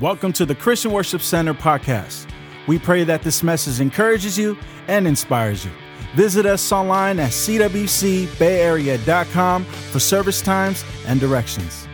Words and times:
Welcome 0.00 0.32
to 0.34 0.46
the 0.46 0.54
Christian 0.54 0.92
Worship 0.92 1.20
Center 1.20 1.52
podcast. 1.52 2.26
We 2.66 2.78
pray 2.78 3.04
that 3.04 3.20
this 3.20 3.42
message 3.42 3.82
encourages 3.82 4.38
you 4.38 4.56
and 4.88 5.06
inspires 5.06 5.62
you. 5.62 5.70
Visit 6.14 6.46
us 6.46 6.72
online 6.72 7.18
at 7.18 7.32
cwcbayarea.com 7.32 9.64
for 9.66 10.00
service 10.00 10.40
times 10.40 10.86
and 11.06 11.20
directions. 11.20 11.86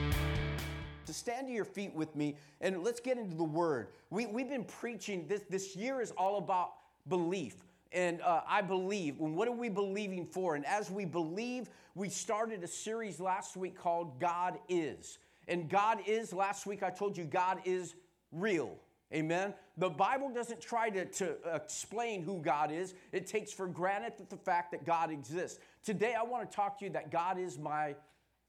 To 1.07 1.13
stand 1.13 1.49
to 1.49 1.53
your 1.53 1.65
feet 1.65 1.93
with 1.95 2.15
me 2.15 2.37
and 2.61 2.85
let's 2.85 3.01
get 3.01 3.19
into 3.19 3.35
the 3.35 3.43
word. 3.43 3.89
We, 4.11 4.27
we've 4.27 4.49
been 4.49 4.63
preaching, 4.63 5.27
this, 5.27 5.43
this 5.51 5.75
year 5.75 6.01
is 6.01 6.13
all 6.13 6.39
about 6.39 6.75
belief. 7.09 7.57
And 7.91 8.21
uh, 8.21 8.43
I 8.47 8.63
believe. 8.63 9.19
And 9.19 9.35
what 9.35 9.49
are 9.49 9.53
we 9.53 9.69
believing 9.69 10.27
for? 10.27 10.55
And 10.55 10.65
as 10.65 10.93
we 10.93 11.07
believe, 11.07 11.71
we 11.97 12.09
started 12.09 12.63
a 12.63 12.69
series 12.69 13.19
last 13.19 13.57
week 13.57 13.77
called 13.77 14.21
God 14.21 14.61
Is. 14.69 15.19
And 15.49 15.69
God 15.69 15.99
is, 16.07 16.33
last 16.33 16.67
week 16.67 16.83
I 16.83 16.91
told 16.91 17.17
you, 17.17 17.25
God 17.25 17.61
is 17.65 17.95
real. 18.33 18.77
Amen. 19.15 19.55
The 19.77 19.89
Bible 19.89 20.31
doesn't 20.33 20.61
try 20.61 20.91
to, 20.91 21.05
to 21.05 21.37
explain 21.55 22.23
who 22.23 22.41
God 22.41 22.73
is, 22.73 22.95
it 23.13 23.27
takes 23.27 23.53
for 23.53 23.69
granted 23.69 24.15
the 24.29 24.37
fact 24.37 24.73
that 24.73 24.85
God 24.85 25.11
exists. 25.11 25.61
Today, 25.85 26.15
I 26.15 26.25
want 26.25 26.51
to 26.51 26.57
talk 26.57 26.79
to 26.81 26.85
you 26.87 26.91
that 26.93 27.13
God 27.13 27.39
is 27.39 27.59
my 27.59 27.95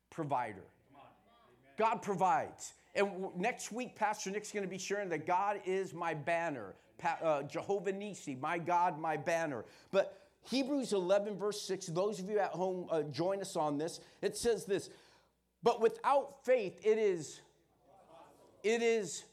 provider. 0.10 0.64
God 1.78 2.02
provides. 2.02 2.73
And 2.96 3.28
next 3.36 3.72
week, 3.72 3.95
Pastor 3.95 4.32
Nick's 4.32 4.52
going 4.52 4.64
to 4.64 4.70
be 4.70 4.80
sharing 4.80 5.09
that 5.09 5.28
God 5.28 5.59
is 5.66 5.94
my 5.94 6.16
banner. 6.16 6.73
Uh, 7.22 7.44
Jehovah 7.44 7.92
Nisi, 7.92 8.34
my 8.34 8.58
God, 8.58 9.00
my 9.00 9.16
banner. 9.16 9.66
But 9.92 10.20
Hebrews 10.50 10.94
11, 10.94 11.38
verse 11.38 11.62
6, 11.62 11.88
those 11.88 12.20
of 12.20 12.28
you 12.28 12.40
at 12.40 12.52
home, 12.52 12.88
uh, 12.90 13.04
join 13.04 13.42
us 13.42 13.56
on 13.56 13.78
this. 13.78 14.00
It 14.23 14.36
says 14.36 14.66
this, 14.66 14.90
but 15.68 15.82
without 15.82 16.46
faith, 16.46 16.80
it 16.82 16.98
is, 16.98 17.42
it 18.64 18.82
is 18.82 19.26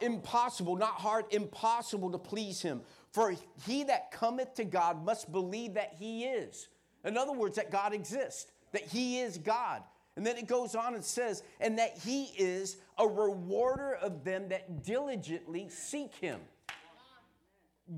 impossible, 0.00 0.74
not 0.74 0.94
hard, 0.94 1.26
impossible 1.30 2.10
to 2.10 2.18
please 2.18 2.60
him. 2.60 2.80
For 3.12 3.36
he 3.64 3.84
that 3.84 4.10
cometh 4.10 4.54
to 4.54 4.64
God 4.64 5.04
must 5.04 5.30
believe 5.30 5.74
that 5.74 5.94
he 5.96 6.24
is. 6.24 6.66
In 7.04 7.16
other 7.16 7.30
words, 7.30 7.54
that 7.54 7.70
God 7.70 7.94
exists, 7.94 8.50
that 8.72 8.82
he 8.82 9.20
is 9.20 9.38
God. 9.38 9.84
And 10.16 10.26
then 10.26 10.36
it 10.36 10.48
goes 10.48 10.74
on 10.74 10.96
and 10.96 11.04
says, 11.04 11.44
and 11.60 11.78
that 11.78 11.96
he 11.96 12.32
is 12.36 12.78
a 12.98 13.06
rewarder 13.06 13.98
of 14.02 14.24
them 14.24 14.48
that 14.48 14.82
diligently 14.82 15.68
seek 15.68 16.12
him. 16.16 16.40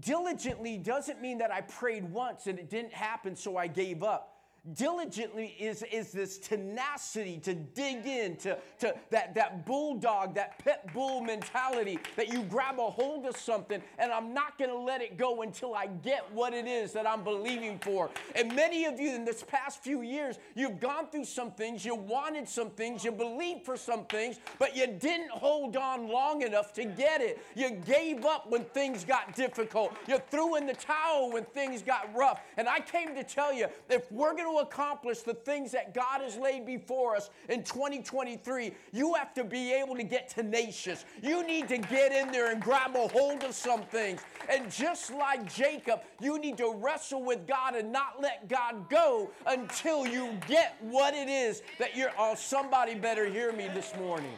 Diligently 0.01 0.77
doesn't 0.77 1.23
mean 1.23 1.39
that 1.39 1.51
I 1.51 1.63
prayed 1.63 2.05
once 2.05 2.47
and 2.47 2.59
it 2.59 2.69
didn't 2.69 2.93
happen, 2.93 3.35
so 3.35 3.57
I 3.57 3.69
gave 3.69 4.03
up 4.03 4.40
diligently 4.75 5.57
is, 5.59 5.83
is 5.91 6.13
this 6.13 6.39
tenacity 6.39 7.39
to 7.39 7.55
dig 7.55 8.07
in 8.07 8.37
to, 8.37 8.59
to 8.79 8.95
that, 9.11 9.35
that 9.35 9.65
bulldog 9.67 10.35
that 10.35 10.63
pit 10.63 10.81
bull 10.93 11.21
mentality 11.23 11.99
that 12.17 12.33
you 12.33 12.43
grab 12.43 12.79
a 12.79 12.91
hold 12.91 13.27
of 13.27 13.37
something 13.37 13.83
and 13.99 14.13
i'm 14.13 14.35
not 14.35 14.59
going 14.59 14.71
to 14.71 14.77
let 14.77 15.01
it 15.01 15.17
go 15.17 15.43
until 15.43 15.75
i 15.75 15.87
get 15.87 16.31
what 16.33 16.53
it 16.53 16.67
is 16.67 16.93
that 16.93 17.07
i'm 17.07 17.25
believing 17.25 17.79
for. 17.79 18.11
And 18.35 18.55
many 18.55 18.85
of 18.85 19.01
you 19.01 19.15
in 19.15 19.25
this 19.25 19.43
past 19.43 19.83
few 19.83 20.03
years 20.03 20.39
you've 20.55 20.79
gone 20.79 21.09
through 21.11 21.25
some 21.25 21.53
things 21.53 21.85
you 21.85 21.95
wanted 21.95 22.49
some 22.49 22.71
things 22.71 23.05
you 23.05 23.13
believed 23.13 23.65
for 23.65 23.77
some 23.77 24.05
things 24.07 24.39
but 24.59 24.77
you 24.77 24.87
didn't 24.87 25.31
hold 25.31 25.77
on 25.77 26.09
long 26.09 26.43
enough 26.43 26.73
to 26.75 26.85
get 26.85 27.21
it. 27.21 27.41
You 27.55 27.71
gave 27.71 28.25
up 28.25 28.51
when 28.51 28.65
things 28.65 29.05
got 29.05 29.35
difficult. 29.35 29.93
You 30.07 30.19
threw 30.31 30.57
in 30.57 30.67
the 30.67 30.75
towel 30.75 31.33
when 31.33 31.45
things 31.45 31.83
got 31.83 32.15
rough. 32.15 32.41
And 32.57 32.69
i 32.69 32.81
came 32.81 33.15
to 33.15 33.25
tell 33.25 33.53
you 33.53 33.67
if 33.89 34.11
we're 34.13 34.33
going 34.33 34.45
to 34.45 34.50
to 34.53 34.59
accomplish 34.59 35.21
the 35.21 35.35
things 35.35 35.73
that 35.73 35.95
God 35.95 36.21
has 36.21 36.37
laid 36.37 36.67
before 36.67 37.17
us 37.17 37.31
in 37.49 37.63
2023, 37.63 38.73
you 38.93 39.15
have 39.15 39.35
to 39.35 39.45
be 39.45 39.73
able 39.73 39.97
to 39.97 40.03
get 40.03 40.29
tenacious. 40.29 41.05
You 41.23 41.47
need 41.47 41.69
to 41.69 41.79
get 41.79 42.13
in 42.13 42.31
there 42.33 42.53
and 42.53 42.61
grab 42.61 42.97
a 42.97 43.09
hold 43.09 43.43
of 43.45 43.55
some 43.55 43.83
things. 43.83 44.21
And 44.49 44.71
just 44.71 45.13
like 45.13 45.53
Jacob, 45.53 46.01
you 46.21 46.39
need 46.39 46.57
to 46.59 46.73
wrestle 46.77 47.23
with 47.23 47.47
God 47.47 47.75
and 47.75 47.93
not 47.93 48.21
let 48.21 48.49
God 48.49 48.89
go 48.89 49.31
until 49.47 50.07
you 50.07 50.39
get 50.47 50.77
what 50.81 51.15
it 51.15 51.29
is 51.29 51.63
that 51.79 51.97
you're. 51.97 52.13
Oh, 52.19 52.35
somebody 52.35 52.95
better 52.95 53.27
hear 53.29 53.53
me 53.53 53.69
this 53.75 53.95
morning. 53.97 54.35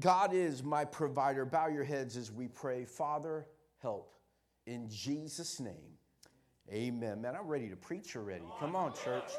God 0.00 0.34
is 0.34 0.62
my 0.62 0.84
provider. 0.84 1.44
Bow 1.44 1.68
your 1.68 1.84
heads 1.84 2.16
as 2.16 2.32
we 2.32 2.48
pray. 2.48 2.84
Father, 2.84 3.46
help. 3.80 4.14
In 4.66 4.88
Jesus' 4.88 5.60
name. 5.60 5.93
Amen. 6.72 7.20
Man, 7.20 7.36
I'm 7.36 7.46
ready 7.46 7.68
to 7.68 7.76
preach 7.76 8.16
already. 8.16 8.44
Come 8.58 8.74
on, 8.74 8.94
church. 8.94 9.30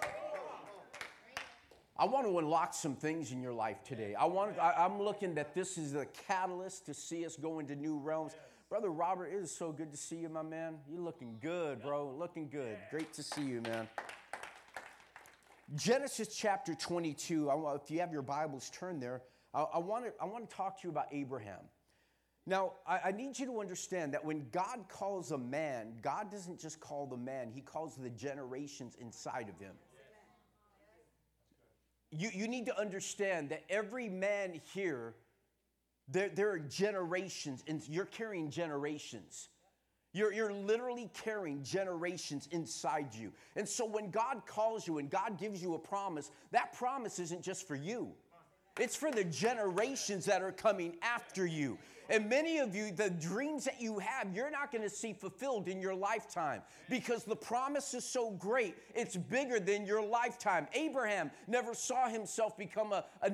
I 1.98 2.06
want 2.06 2.28
to 2.28 2.38
unlock 2.38 2.74
some 2.74 2.96
things 2.96 3.32
in 3.32 3.42
your 3.42 3.54
life 3.54 3.84
today. 3.84 4.16
I 4.16 4.26
want. 4.26 4.60
I, 4.60 4.86
am 4.86 5.02
looking 5.02 5.34
that 5.36 5.56
this 5.56 5.78
is 5.78 5.96
a 5.96 6.06
catalyst 6.28 6.86
to 6.88 6.94
see 6.94 7.26
us 7.26 7.36
go 7.36 7.60
into 7.60 7.76
new 7.76 7.98
realms. 7.98 8.34
Brother 8.70 8.90
Robert, 8.90 9.28
it 9.28 9.38
is 9.38 9.56
so 9.56 9.72
good 9.72 9.92
to 9.92 9.98
see 9.98 10.18
you, 10.18 10.30
my 10.30 10.42
man. 10.42 10.76
You're 10.90 11.02
looking 11.02 11.38
good, 11.42 11.82
bro. 11.82 12.14
Looking 12.18 12.50
good. 12.50 12.78
Great 12.92 13.14
to 13.14 13.24
see 13.24 13.44
you, 13.44 13.62
man. 13.62 13.88
Genesis 15.76 16.36
chapter 16.36 16.76
22. 16.76 17.50
I, 17.50 17.76
if 17.76 17.90
you 17.90 18.00
have 18.02 18.12
your 18.12 18.22
Bibles, 18.22 18.70
turn 18.70 19.00
there. 19.00 19.22
I, 19.54 19.62
I, 19.62 19.78
want 19.80 20.06
to, 20.06 20.12
I 20.22 20.26
want 20.26 20.50
to 20.50 20.56
talk 20.56 20.82
to 20.82 20.88
you 20.88 20.92
about 20.92 21.08
Abraham. 21.12 21.62
Now, 22.48 22.74
I, 22.86 23.00
I, 23.06 23.12
need 23.12 23.40
you 23.40 23.48
to 23.48 23.60
understand 23.60 24.14
that 24.14 24.24
when 24.24 24.46
God 24.52 24.86
calls 24.88 25.32
a 25.32 25.38
man, 25.38 25.94
God 26.04 26.30
doesn't 26.30 26.60
just 26.60 26.80
call 26.80 27.08
the 27.08 27.18
man, 27.18 27.50
He 27.52 27.62
calls 27.62 27.96
the 27.96 28.10
generations 28.12 28.96
inside 29.00 29.50
of 29.50 29.60
him. 29.60 29.74
You, 32.12 32.30
you 32.34 32.48
need 32.48 32.68
to 32.68 32.80
understand 32.80 33.50
that 33.50 33.64
every 33.68 34.08
man 34.10 34.62
here, 34.74 35.16
there, 36.08 36.30
there 36.30 36.52
are 36.52 36.60
generations, 36.60 37.64
and 37.68 37.82
you're 37.90 38.06
carrying 38.06 38.52
generations. 38.52 39.50
You're, 40.14 40.32
you're 40.32 40.54
literally 40.54 41.10
carrying 41.14 41.62
generations 41.64 42.48
inside 42.52 43.14
you. 43.14 43.34
And 43.58 43.68
so 43.68 43.86
when 43.86 44.12
God 44.12 44.44
calls 44.46 44.88
you 44.88 45.00
and 45.00 45.10
God 45.10 45.38
gives 45.38 45.62
you 45.62 45.74
a 45.74 45.80
promise, 45.80 46.32
that 46.52 46.72
promise 46.74 47.20
isn't 47.20 47.42
just 47.42 47.68
for 47.68 47.76
you. 47.76 48.14
It's 48.80 48.96
for 48.96 49.12
the 49.12 49.24
generations 49.24 50.26
that 50.26 50.42
are 50.42 50.52
coming 50.52 50.96
after 51.02 51.46
you. 51.46 51.78
And 52.10 52.30
many 52.30 52.60
of 52.60 52.76
you, 52.76 52.92
the 52.92 53.10
dreams 53.10 53.66
that 53.66 53.82
you 53.82 54.00
have, 54.00 54.34
you're 54.34 54.52
not 54.52 54.72
going 54.72 54.84
to 54.84 54.90
see 54.90 55.14
fulfilled 55.14 55.68
in 55.68 55.82
your 55.82 55.96
lifetime 55.96 56.62
because 56.90 57.24
the 57.24 57.36
promise 57.36 57.94
is 57.94 58.04
so 58.04 58.32
great, 58.32 58.76
it's 58.94 59.16
bigger 59.16 59.60
than 59.60 59.86
your 59.86 60.06
lifetime. 60.06 60.68
Abraham 60.74 61.32
never 61.48 61.74
saw 61.74 62.08
himself 62.08 62.58
become 62.58 62.94
a, 62.94 63.06
a, 63.24 63.32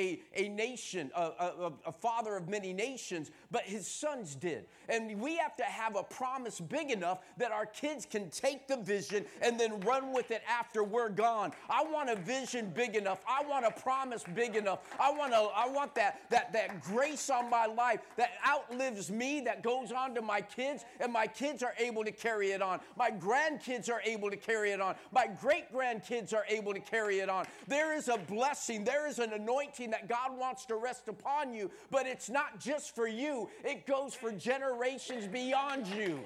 a, 0.00 0.20
a 0.34 0.48
nation, 0.48 1.10
a, 1.14 1.20
a, 1.20 1.72
a 1.86 1.92
father 1.92 2.36
of 2.36 2.48
many 2.48 2.72
nations, 2.72 3.30
but 3.50 3.62
his 3.62 3.86
sons 3.86 4.34
did. 4.34 4.66
And 4.88 5.20
we 5.20 5.36
have 5.36 5.56
to 5.56 5.64
have 5.64 5.96
a 5.96 6.02
promise 6.02 6.60
big 6.60 6.90
enough 6.90 7.20
that 7.36 7.52
our 7.52 7.66
kids 7.66 8.06
can 8.06 8.30
take 8.30 8.68
the 8.68 8.76
vision 8.76 9.24
and 9.42 9.58
then 9.58 9.80
run 9.80 10.12
with 10.12 10.30
it 10.30 10.42
after 10.48 10.82
we're 10.82 11.08
gone. 11.08 11.52
I 11.68 11.84
want 11.84 12.10
a 12.10 12.16
vision 12.16 12.72
big 12.74 12.96
enough. 12.96 13.20
I 13.28 13.44
want 13.44 13.66
a 13.66 13.70
promise 13.70 14.24
big 14.34 14.56
enough. 14.56 14.80
I 14.98 15.12
want, 15.12 15.32
a, 15.32 15.48
I 15.54 15.68
want 15.68 15.94
that, 15.96 16.22
that, 16.30 16.52
that 16.52 16.82
grace 16.82 17.30
on 17.30 17.50
my 17.50 17.66
life 17.66 18.00
that 18.16 18.30
outlives 18.46 19.10
me, 19.10 19.40
that 19.42 19.62
goes 19.62 19.92
on 19.92 20.14
to 20.14 20.22
my 20.22 20.40
kids, 20.40 20.84
and 21.00 21.12
my 21.12 21.26
kids 21.26 21.62
are 21.62 21.74
able 21.78 22.04
to 22.04 22.12
carry 22.12 22.52
it 22.52 22.62
on. 22.62 22.80
My 22.96 23.10
grandkids 23.10 23.90
are 23.90 24.00
able 24.04 24.30
to 24.30 24.36
carry 24.36 24.72
it 24.72 24.80
on. 24.80 24.94
My 25.12 25.26
great 25.26 25.72
grandkids 25.72 26.34
are 26.34 26.44
able 26.48 26.72
to 26.74 26.80
carry 26.80 27.20
it 27.20 27.28
on. 27.28 27.46
There 27.68 27.96
is 27.96 28.08
a 28.08 28.18
blessing, 28.18 28.84
there 28.84 29.06
is 29.06 29.18
an 29.18 29.32
anointing 29.32 29.90
that 29.90 30.08
God 30.08 30.36
wants 30.36 30.64
to 30.66 30.76
rest 30.76 31.08
upon 31.08 31.52
you, 31.52 31.70
but 31.90 32.06
it's 32.06 32.30
not 32.30 32.60
just 32.60 32.94
for 32.94 33.06
you, 33.06 33.48
it 33.64 33.86
goes 33.86 34.14
for 34.14 34.32
generations 34.32 35.26
beyond 35.26 35.86
you. 35.86 36.20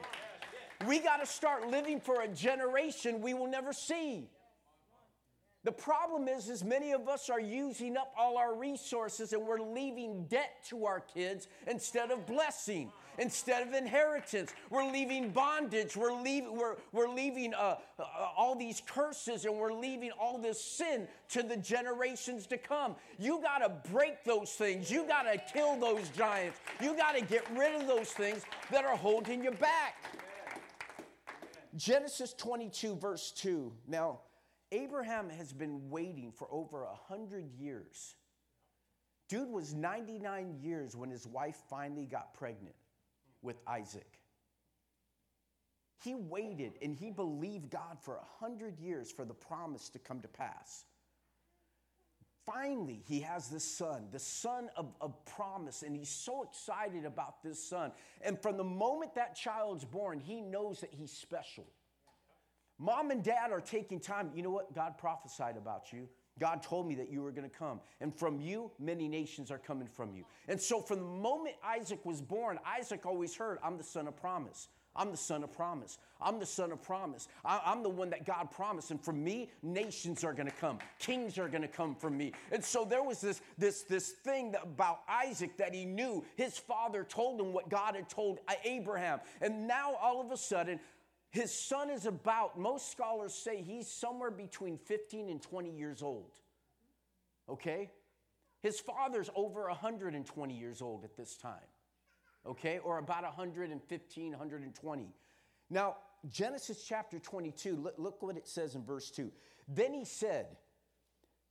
We 0.87 1.01
got 1.01 1.17
to 1.17 1.27
start 1.27 1.69
living 1.69 2.01
for 2.01 2.23
a 2.23 2.29
generation 2.29 3.21
we 3.21 3.35
will 3.35 3.49
never 3.49 3.73
see. 3.73 4.29
The 5.69 5.73
problem 5.73 6.29
is, 6.29 6.49
is 6.49 6.65
many 6.65 6.93
of 6.93 7.11
us 7.11 7.29
are 7.29 7.39
using 7.39 7.99
up 7.99 8.11
all 8.17 8.39
our 8.39 8.55
resources 8.55 9.35
and 9.35 9.47
we're 9.47 9.61
leaving 9.61 10.25
debt 10.25 10.65
to 10.71 10.87
our 10.87 11.01
kids 11.01 11.47
instead 11.67 12.11
of 12.11 12.25
blessing, 12.25 12.91
instead 13.19 13.69
of 13.69 13.75
inheritance. 13.75 14.55
We're 14.71 14.91
leaving 14.91 15.29
bondage. 15.29 15.95
We're 15.95 16.19
leaving, 16.23 16.57
we're, 16.57 16.77
we're 16.93 17.11
leaving 17.11 17.53
uh, 17.53 17.77
uh, 17.99 18.05
all 18.35 18.57
these 18.57 18.81
curses 18.87 19.45
and 19.45 19.57
we're 19.57 19.75
leaving 19.75 20.11
all 20.13 20.39
this 20.39 20.59
sin 20.59 21.07
to 21.33 21.43
the 21.43 21.59
generations 21.59 22.47
to 22.47 22.57
come. 22.57 22.97
You 23.19 23.43
got 23.43 23.59
to 23.59 23.91
break 23.93 24.25
those 24.25 24.53
things. 24.53 24.91
You 24.91 25.05
got 25.07 25.25
to 25.25 25.37
kill 25.53 25.79
those 25.79 26.09
giants. 26.17 26.61
You 26.81 26.97
got 26.97 27.15
to 27.15 27.23
get 27.23 27.45
rid 27.55 27.79
of 27.79 27.87
those 27.87 28.09
things 28.09 28.43
that 28.71 28.87
are 28.87 28.97
holding 28.97 29.45
you 29.45 29.51
back. 29.51 30.03
Genesis 31.77 32.33
22, 32.33 32.97
verse 32.97 33.33
2. 33.33 33.71
Now, 33.87 34.21
Abraham 34.73 35.31
has 35.31 35.53
been 35.53 35.89
waiting 35.91 36.33
for 36.33 36.49
over 36.51 36.85
a 36.85 36.95
hundred 36.95 37.51
years. 37.59 38.17
Dude 39.29 39.51
was 39.51 39.75
99 39.75 40.59
years 40.63 40.97
when 40.97 41.11
his 41.11 41.27
wife 41.27 41.57
finally 41.69 42.07
got 42.07 42.35
pregnant 42.35 42.77
with 43.43 43.57
Isaac. 43.67 44.19
He 46.03 46.15
waited 46.15 46.75
and 46.81 46.95
he 46.95 47.11
believed 47.11 47.71
God 47.71 47.99
for 48.01 48.17
a 48.17 48.45
hundred 48.45 48.79
years 48.79 49.11
for 49.11 49.25
the 49.25 49.35
promise 49.35 49.89
to 49.91 49.99
come 49.99 50.21
to 50.21 50.29
pass. 50.29 50.85
finally 52.47 53.03
he 53.07 53.21
has 53.21 53.49
this 53.49 53.65
son, 53.65 54.09
the 54.11 54.19
son 54.19 54.71
of, 54.77 54.95
of 55.01 55.25
promise, 55.27 55.83
and 55.83 55.95
he's 55.95 56.09
so 56.09 56.43
excited 56.43 57.05
about 57.05 57.43
this 57.43 57.63
son. 57.63 57.93
And 58.23 58.41
from 58.41 58.57
the 58.57 58.65
moment 58.65 59.15
that 59.17 59.35
child's 59.37 59.85
born, 59.85 60.21
he 60.21 60.41
knows 60.41 60.81
that 60.81 60.91
he's 60.93 61.13
special. 61.13 61.67
Mom 62.79 63.11
and 63.11 63.23
dad 63.23 63.51
are 63.51 63.61
taking 63.61 63.99
time. 63.99 64.31
You 64.35 64.43
know 64.43 64.51
what? 64.51 64.75
God 64.75 64.99
prophesied 64.99 65.57
about 65.57 65.93
you. 65.93 66.09
God 66.39 66.63
told 66.63 66.87
me 66.87 66.95
that 66.97 67.11
you 67.11 67.23
were 67.23 67.33
going 67.33 67.49
to 67.49 67.57
come. 67.57 67.81
And 68.01 68.15
from 68.15 68.41
you, 68.41 68.71
many 68.79 69.09
nations 69.09 69.51
are 69.51 69.59
coming 69.59 69.89
from 69.89 70.15
you. 70.15 70.25
And 70.47 70.61
so, 70.61 70.81
from 70.81 71.01
the 71.01 71.05
moment 71.05 71.57
Isaac 71.65 72.05
was 72.05 72.23
born, 72.23 72.59
Isaac 72.65 73.05
always 73.05 73.35
heard, 73.35 73.59
I'm 73.63 73.77
the 73.77 73.85
son 73.85 74.07
of 74.07 74.17
promise. 74.17 74.69
I'm 74.99 75.13
the 75.13 75.17
son 75.17 75.45
of 75.45 75.53
promise. 75.53 75.99
I'm 76.21 76.41
the 76.41 76.47
son 76.47 76.73
of 76.73 76.83
promise. 76.83 77.29
I, 77.45 77.61
am 77.73 77.85
the 77.85 77.89
one 77.89 78.11
that 78.11 78.27
God 78.27 78.51
promised. 78.51 78.91
And 78.91 79.03
from 79.03 79.23
me, 79.23 79.51
nations 79.63 80.25
are 80.25 80.33
going 80.33 80.49
to 80.49 80.55
come. 80.55 80.79
Kings 80.99 81.39
are 81.39 81.49
going 81.49 81.63
to 81.63 81.69
come 81.69 81.95
from 81.95 82.17
me. 82.17 82.33
And 82.51 82.65
so 82.65 82.85
there 82.85 83.05
was 83.05 83.21
this, 83.21 83.41
this, 83.57 83.83
this 83.83 84.11
thing 84.11 84.53
that, 84.53 84.65
about 84.65 85.01
Isaac 85.09 85.57
that 85.59 85.73
he 85.73 85.85
knew. 85.85 86.25
His 86.35 86.59
father 86.59 87.05
told 87.05 87.41
him 87.41 87.53
what 87.53 87.69
God 87.69 87.95
had 87.95 88.09
told 88.09 88.41
Abraham. 88.65 89.21
And 89.41 89.69
now 89.69 89.95
all 90.03 90.21
of 90.21 90.33
a 90.33 90.37
sudden, 90.37 90.81
his 91.31 91.53
son 91.53 91.91
is 91.91 92.07
about, 92.07 92.59
most 92.59 92.91
scholars 92.91 93.35
say 93.35 93.63
he's 93.63 93.91
somewhere 93.91 94.31
between 94.31 94.79
15 94.79 95.29
and 95.29 95.43
20 95.43 95.71
years 95.71 96.03
old. 96.03 96.33
Okay? 97.49 97.91
His 98.61 98.81
father's 98.81 99.31
over 99.35 99.69
120 99.69 100.55
years 100.55 100.83
old 100.83 101.05
at 101.05 101.17
this 101.17 101.37
time 101.37 101.69
okay, 102.49 102.79
or 102.79 102.99
about 102.99 103.23
115, 103.23 104.31
120. 104.31 105.09
Now, 105.71 105.97
Genesis 106.29 106.85
chapter 106.87 107.19
22, 107.19 107.93
look, 107.99 108.23
what 108.23 108.37
it 108.37 108.49
says 108.49 108.75
in 108.75 108.83
verse 108.83 109.11
2. 109.11 109.31
Then 109.69 109.93
he 109.93 110.05
said, 110.05 110.47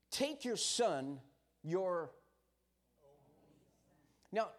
Take 0.09 0.43
your 0.43 0.55
son, 0.55 1.19
your. 1.63 2.11
Now, 4.31 4.49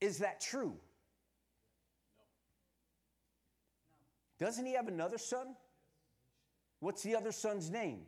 is 0.00 0.18
that 0.18 0.40
true? 0.40 0.76
Doesn't 4.38 4.66
he 4.66 4.74
have 4.74 4.88
another 4.88 5.18
son? 5.18 5.54
What's 6.80 7.02
the 7.02 7.16
other 7.16 7.32
son's 7.32 7.70
name? 7.70 8.00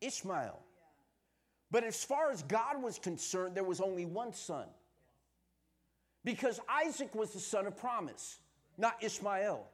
Ishmael. 0.00 0.60
But 1.70 1.84
as 1.84 2.04
far 2.04 2.30
as 2.30 2.42
God 2.42 2.82
was 2.82 2.98
concerned, 2.98 3.54
there 3.54 3.64
was 3.64 3.80
only 3.80 4.04
one 4.04 4.32
son. 4.32 4.66
Because 6.24 6.60
Isaac 6.68 7.14
was 7.14 7.32
the 7.32 7.40
son 7.40 7.66
of 7.66 7.76
promise, 7.76 8.38
not 8.78 9.02
Ishmael. 9.02 9.66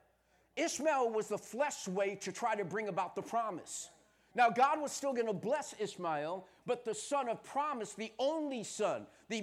Ishmael 0.57 1.11
was 1.11 1.29
the 1.29 1.39
flesh 1.39 1.87
way 1.87 2.17
to 2.17 2.33
try 2.33 2.57
to 2.57 2.65
bring 2.65 2.89
about 2.89 3.15
the 3.15 3.23
promise. 3.23 3.89
Now, 4.35 4.49
God 4.49 4.81
was 4.81 4.93
still 4.93 5.13
going 5.13 5.27
to 5.27 5.33
bless 5.33 5.75
Ishmael, 5.79 6.47
but 6.65 6.85
the 6.85 6.95
son 6.95 7.29
of 7.29 7.43
promise, 7.43 7.95
the 7.95 8.13
only 8.19 8.63
son, 8.63 9.07
the 9.29 9.43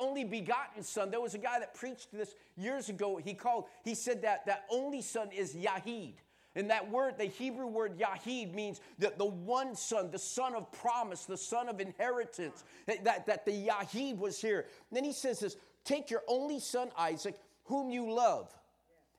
only 0.00 0.24
begotten 0.24 0.82
son, 0.82 1.10
there 1.10 1.20
was 1.20 1.34
a 1.34 1.38
guy 1.38 1.60
that 1.60 1.74
preached 1.74 2.08
this 2.12 2.34
years 2.56 2.88
ago. 2.88 3.16
He 3.16 3.34
called, 3.34 3.66
he 3.84 3.94
said 3.94 4.22
that 4.22 4.46
that 4.46 4.64
only 4.70 5.02
son 5.02 5.30
is 5.30 5.54
Yahid. 5.54 6.14
And 6.56 6.70
that 6.70 6.88
word, 6.90 7.14
the 7.18 7.24
Hebrew 7.24 7.66
word 7.66 7.98
Yahid, 7.98 8.54
means 8.54 8.80
that 8.98 9.18
the 9.18 9.24
one 9.24 9.74
son, 9.74 10.10
the 10.10 10.18
son 10.18 10.54
of 10.54 10.70
promise, 10.72 11.24
the 11.24 11.36
son 11.36 11.68
of 11.68 11.80
inheritance, 11.80 12.64
that, 12.86 13.04
that, 13.04 13.26
that 13.26 13.44
the 13.44 13.68
Yahid 13.68 14.18
was 14.18 14.40
here. 14.40 14.60
And 14.90 14.96
then 14.96 15.04
he 15.04 15.12
says 15.12 15.40
this 15.40 15.56
Take 15.84 16.10
your 16.10 16.22
only 16.28 16.60
son 16.60 16.90
Isaac, 16.96 17.36
whom 17.64 17.90
you 17.90 18.12
love, 18.12 18.52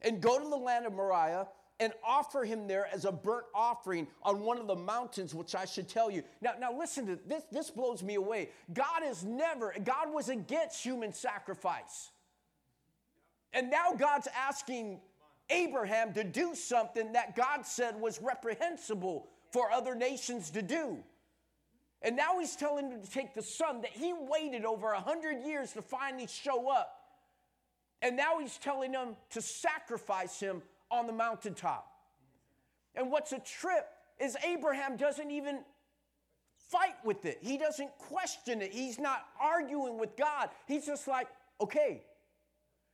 and 0.01 0.21
go 0.21 0.39
to 0.39 0.49
the 0.49 0.55
land 0.55 0.85
of 0.85 0.93
Moriah 0.93 1.47
and 1.79 1.91
offer 2.05 2.45
him 2.45 2.67
there 2.67 2.87
as 2.93 3.05
a 3.05 3.11
burnt 3.11 3.45
offering 3.53 4.07
on 4.23 4.41
one 4.41 4.57
of 4.57 4.67
the 4.67 4.75
mountains, 4.75 5.33
which 5.33 5.55
I 5.55 5.65
should 5.65 5.89
tell 5.89 6.09
you. 6.09 6.23
Now, 6.41 6.53
now 6.59 6.77
listen 6.77 7.05
to 7.07 7.19
this. 7.27 7.43
This 7.51 7.69
blows 7.69 8.01
me 8.01 8.15
away. 8.15 8.49
God 8.73 9.03
is 9.05 9.23
never, 9.23 9.73
God 9.83 10.13
was 10.13 10.29
against 10.29 10.81
human 10.81 11.11
sacrifice. 11.11 12.11
And 13.51 13.69
now 13.69 13.93
God's 13.93 14.27
asking 14.35 14.99
Abraham 15.49 16.13
to 16.13 16.23
do 16.23 16.55
something 16.55 17.13
that 17.13 17.35
God 17.35 17.65
said 17.65 17.99
was 17.99 18.21
reprehensible 18.21 19.27
for 19.51 19.71
other 19.71 19.95
nations 19.95 20.49
to 20.51 20.61
do. 20.61 20.97
And 22.01 22.15
now 22.15 22.39
he's 22.39 22.55
telling 22.55 22.91
him 22.91 23.01
to 23.01 23.09
take 23.09 23.33
the 23.33 23.41
son 23.41 23.81
that 23.81 23.91
he 23.91 24.13
waited 24.13 24.65
over 24.65 24.91
a 24.91 24.99
hundred 24.99 25.45
years 25.45 25.73
to 25.73 25.81
finally 25.81 26.27
show 26.27 26.69
up. 26.69 26.91
And 28.01 28.15
now 28.15 28.39
he's 28.39 28.57
telling 28.57 28.93
him 28.93 29.15
to 29.31 29.41
sacrifice 29.41 30.39
him 30.39 30.61
on 30.91 31.07
the 31.07 31.13
mountaintop. 31.13 31.87
And 32.95 33.11
what's 33.11 33.31
a 33.31 33.39
trip 33.39 33.87
is 34.19 34.37
Abraham 34.45 34.97
doesn't 34.97 35.29
even 35.31 35.59
fight 36.69 36.95
with 37.03 37.25
it. 37.25 37.39
He 37.41 37.57
doesn't 37.57 37.91
question 37.97 38.61
it. 38.61 38.71
He's 38.71 38.99
not 38.99 39.25
arguing 39.39 39.97
with 39.97 40.15
God. 40.15 40.49
He's 40.67 40.85
just 40.85 41.07
like, 41.07 41.27
okay. 41.61 42.03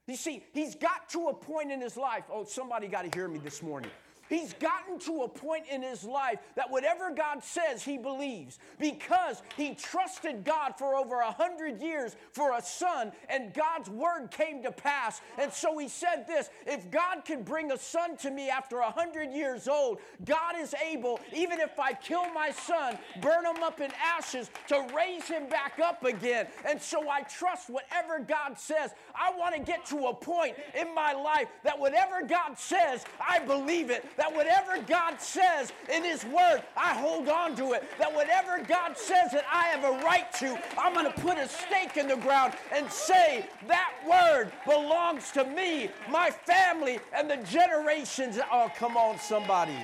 You 0.07 0.15
see, 0.15 0.43
he's 0.53 0.75
got 0.75 1.07
to 1.09 1.27
a 1.27 1.33
point 1.33 1.71
in 1.71 1.79
his 1.79 1.95
life. 1.95 2.23
Oh, 2.31 2.43
somebody 2.43 2.87
got 2.87 3.09
to 3.09 3.17
hear 3.17 3.27
me 3.27 3.39
this 3.39 3.61
morning. 3.61 3.91
He's 4.31 4.53
gotten 4.53 4.97
to 4.99 5.23
a 5.23 5.27
point 5.27 5.65
in 5.69 5.81
his 5.81 6.05
life 6.05 6.39
that 6.55 6.71
whatever 6.71 7.11
God 7.11 7.43
says, 7.43 7.83
he 7.83 7.97
believes 7.97 8.59
because 8.79 9.43
he 9.57 9.75
trusted 9.75 10.45
God 10.45 10.75
for 10.77 10.95
over 10.95 11.19
a 11.19 11.33
hundred 11.33 11.81
years 11.81 12.15
for 12.31 12.53
a 12.55 12.61
son, 12.61 13.11
and 13.27 13.53
God's 13.53 13.89
word 13.89 14.31
came 14.31 14.63
to 14.63 14.71
pass. 14.71 15.19
And 15.37 15.51
so 15.51 15.77
he 15.77 15.89
said 15.89 16.25
this 16.27 16.49
if 16.65 16.89
God 16.89 17.25
can 17.25 17.43
bring 17.43 17.73
a 17.73 17.77
son 17.77 18.15
to 18.17 18.31
me 18.31 18.49
after 18.49 18.79
a 18.79 18.89
hundred 18.89 19.33
years 19.33 19.67
old, 19.67 19.99
God 20.23 20.55
is 20.57 20.73
able, 20.81 21.19
even 21.35 21.59
if 21.59 21.77
I 21.77 21.91
kill 21.91 22.31
my 22.31 22.51
son, 22.51 22.97
burn 23.19 23.45
him 23.45 23.61
up 23.61 23.81
in 23.81 23.91
ashes, 24.01 24.49
to 24.69 24.87
raise 24.95 25.27
him 25.27 25.49
back 25.49 25.81
up 25.83 26.05
again. 26.05 26.47
And 26.65 26.81
so 26.81 27.09
I 27.09 27.23
trust 27.23 27.69
whatever 27.69 28.19
God 28.19 28.57
says. 28.57 28.91
I 29.13 29.37
want 29.37 29.55
to 29.55 29.61
get 29.61 29.85
to 29.87 30.05
a 30.05 30.13
point 30.13 30.55
in 30.73 30.95
my 30.95 31.11
life 31.11 31.49
that 31.65 31.77
whatever 31.77 32.25
God 32.25 32.57
says, 32.57 33.03
I 33.19 33.39
believe 33.39 33.89
it 33.89 34.05
that 34.21 34.35
whatever 34.35 34.79
God 34.83 35.19
says 35.19 35.73
in 35.91 36.03
His 36.03 36.23
Word, 36.25 36.61
I 36.77 36.93
hold 36.93 37.27
on 37.27 37.55
to 37.55 37.73
it. 37.73 37.83
That 37.97 38.13
whatever 38.13 38.63
God 38.63 38.95
says 38.95 39.31
that 39.31 39.45
I 39.51 39.63
have 39.69 39.83
a 39.83 40.05
right 40.05 40.31
to, 40.33 40.61
I'm 40.77 40.93
going 40.93 41.11
to 41.11 41.21
put 41.21 41.39
a 41.39 41.47
stake 41.47 41.97
in 41.97 42.07
the 42.07 42.17
ground 42.17 42.53
and 42.71 42.89
say, 42.91 43.49
that 43.67 43.93
word 44.07 44.51
belongs 44.63 45.31
to 45.31 45.43
me, 45.43 45.89
my 46.07 46.29
family, 46.29 46.99
and 47.15 47.31
the 47.31 47.37
generations. 47.37 48.37
Oh, 48.51 48.69
come 48.77 48.95
on, 48.95 49.17
somebody. 49.17 49.75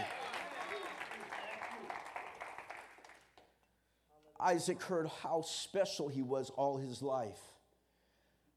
Isaac 4.40 4.84
heard 4.84 5.08
how 5.24 5.42
special 5.42 6.10
he 6.10 6.22
was 6.22 6.52
all 6.52 6.78
his 6.78 7.02
life. 7.02 7.40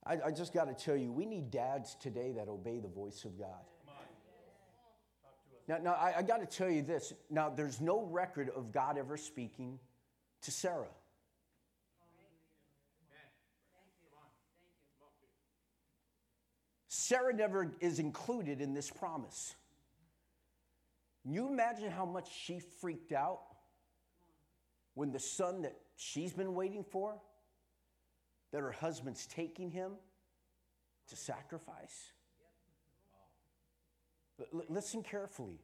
I, 0.04 0.18
I 0.26 0.30
just 0.30 0.52
got 0.52 0.64
to 0.64 0.74
tell 0.74 0.96
you, 0.96 1.10
we 1.10 1.24
need 1.24 1.50
dads 1.50 1.96
today 1.98 2.32
that 2.32 2.48
obey 2.48 2.80
the 2.80 2.88
voice 2.88 3.24
of 3.24 3.38
God. 3.38 3.64
Now, 5.70 5.78
now 5.78 5.92
I, 5.92 6.14
I 6.18 6.22
got 6.22 6.38
to 6.38 6.46
tell 6.46 6.68
you 6.68 6.82
this. 6.82 7.12
Now, 7.30 7.48
there's 7.48 7.80
no 7.80 8.02
record 8.02 8.50
of 8.56 8.72
God 8.72 8.98
ever 8.98 9.16
speaking 9.16 9.78
to 10.42 10.50
Sarah. 10.50 10.88
Sarah 16.88 17.32
never 17.32 17.70
is 17.78 18.00
included 18.00 18.60
in 18.60 18.74
this 18.74 18.90
promise. 18.90 19.54
Can 21.22 21.34
you 21.34 21.46
imagine 21.46 21.92
how 21.92 22.04
much 22.04 22.28
she 22.32 22.58
freaked 22.80 23.12
out 23.12 23.40
when 24.94 25.12
the 25.12 25.20
son 25.20 25.62
that 25.62 25.76
she's 25.94 26.32
been 26.32 26.54
waiting 26.54 26.82
for, 26.82 27.14
that 28.50 28.60
her 28.60 28.72
husband's 28.72 29.24
taking 29.24 29.70
him 29.70 29.92
to 31.10 31.16
sacrifice? 31.16 32.12
L- 34.54 34.64
listen 34.68 35.02
carefully. 35.02 35.60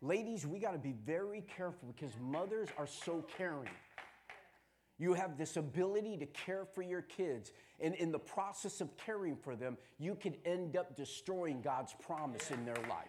Ladies, 0.00 0.46
we 0.46 0.58
got 0.58 0.72
to 0.72 0.78
be 0.78 0.94
very 1.04 1.44
careful 1.56 1.88
because 1.88 2.12
mothers 2.20 2.68
are 2.78 2.86
so 2.86 3.24
caring. 3.36 3.70
You 4.98 5.14
have 5.14 5.38
this 5.38 5.56
ability 5.56 6.16
to 6.18 6.26
care 6.26 6.64
for 6.64 6.82
your 6.82 7.02
kids, 7.02 7.52
and 7.80 7.94
in 7.94 8.10
the 8.10 8.18
process 8.18 8.80
of 8.80 8.96
caring 8.96 9.36
for 9.36 9.54
them, 9.54 9.76
you 9.98 10.14
could 10.14 10.38
end 10.44 10.76
up 10.76 10.96
destroying 10.96 11.60
God's 11.60 11.94
promise 12.04 12.50
in 12.50 12.64
their 12.64 12.76
life. 12.88 13.06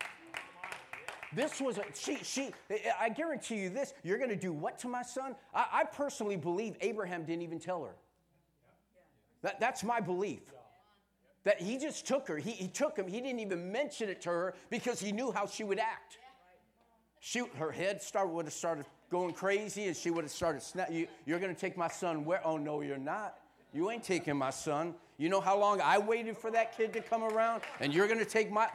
This 1.33 1.61
was 1.61 1.77
a, 1.77 1.83
she, 1.93 2.17
she, 2.23 2.51
I 2.99 3.09
guarantee 3.09 3.57
you 3.57 3.69
this, 3.69 3.93
you're 4.03 4.17
going 4.17 4.31
to 4.31 4.35
do 4.35 4.51
what 4.51 4.79
to 4.79 4.87
my 4.87 5.03
son? 5.03 5.35
I, 5.53 5.65
I 5.71 5.83
personally 5.83 6.37
believe 6.37 6.75
Abraham 6.81 7.23
didn't 7.23 7.43
even 7.43 7.59
tell 7.59 7.83
her. 7.83 7.93
That, 9.43 9.59
that's 9.59 9.83
my 9.83 9.99
belief. 9.99 10.41
That 11.46 11.62
he 11.62 11.77
just 11.77 12.05
took 12.05 12.27
her. 12.27 12.38
He, 12.38 12.51
he 12.51 12.67
took 12.67 12.98
him. 12.98 13.08
He 13.08 13.22
didn't 13.22 13.39
even 13.39 13.72
mention 13.72 14.10
it 14.10 14.22
to 14.22 14.29
her 14.29 14.53
because 14.69 15.00
he 15.00 15.12
knew 15.12 15.31
how 15.31 15.48
she 15.48 15.63
would 15.63 15.79
act. 15.79 16.17
She, 17.22 17.43
her 17.58 17.72
head 17.72 18.01
started, 18.01 18.31
would 18.34 18.46
have 18.46 18.53
started 18.53 18.86
going 19.10 19.34
crazy 19.34 19.88
and 19.88 19.96
she 19.96 20.10
would 20.12 20.24
have 20.24 20.31
started 20.31 20.62
snap. 20.62 20.91
You, 20.91 21.08
you're 21.25 21.39
going 21.39 21.53
to 21.53 21.60
take 21.60 21.77
my 21.77 21.88
son 21.88 22.25
where? 22.25 22.46
Oh, 22.46 22.58
no, 22.58 22.81
you're 22.81 22.98
not. 22.98 23.38
You 23.74 23.89
ain't 23.91 24.03
taking 24.03 24.38
my 24.38 24.50
son. 24.50 24.96
You 25.19 25.27
know 25.27 25.41
how 25.41 25.59
long 25.59 25.81
I 25.81 25.97
waited 25.97 26.38
for 26.38 26.49
that 26.51 26.77
kid 26.77 26.93
to 26.93 27.01
come 27.01 27.23
around? 27.23 27.63
And 27.81 27.93
you're 27.93 28.07
going 28.07 28.19
to 28.19 28.25
take 28.25 28.49
my. 28.49 28.69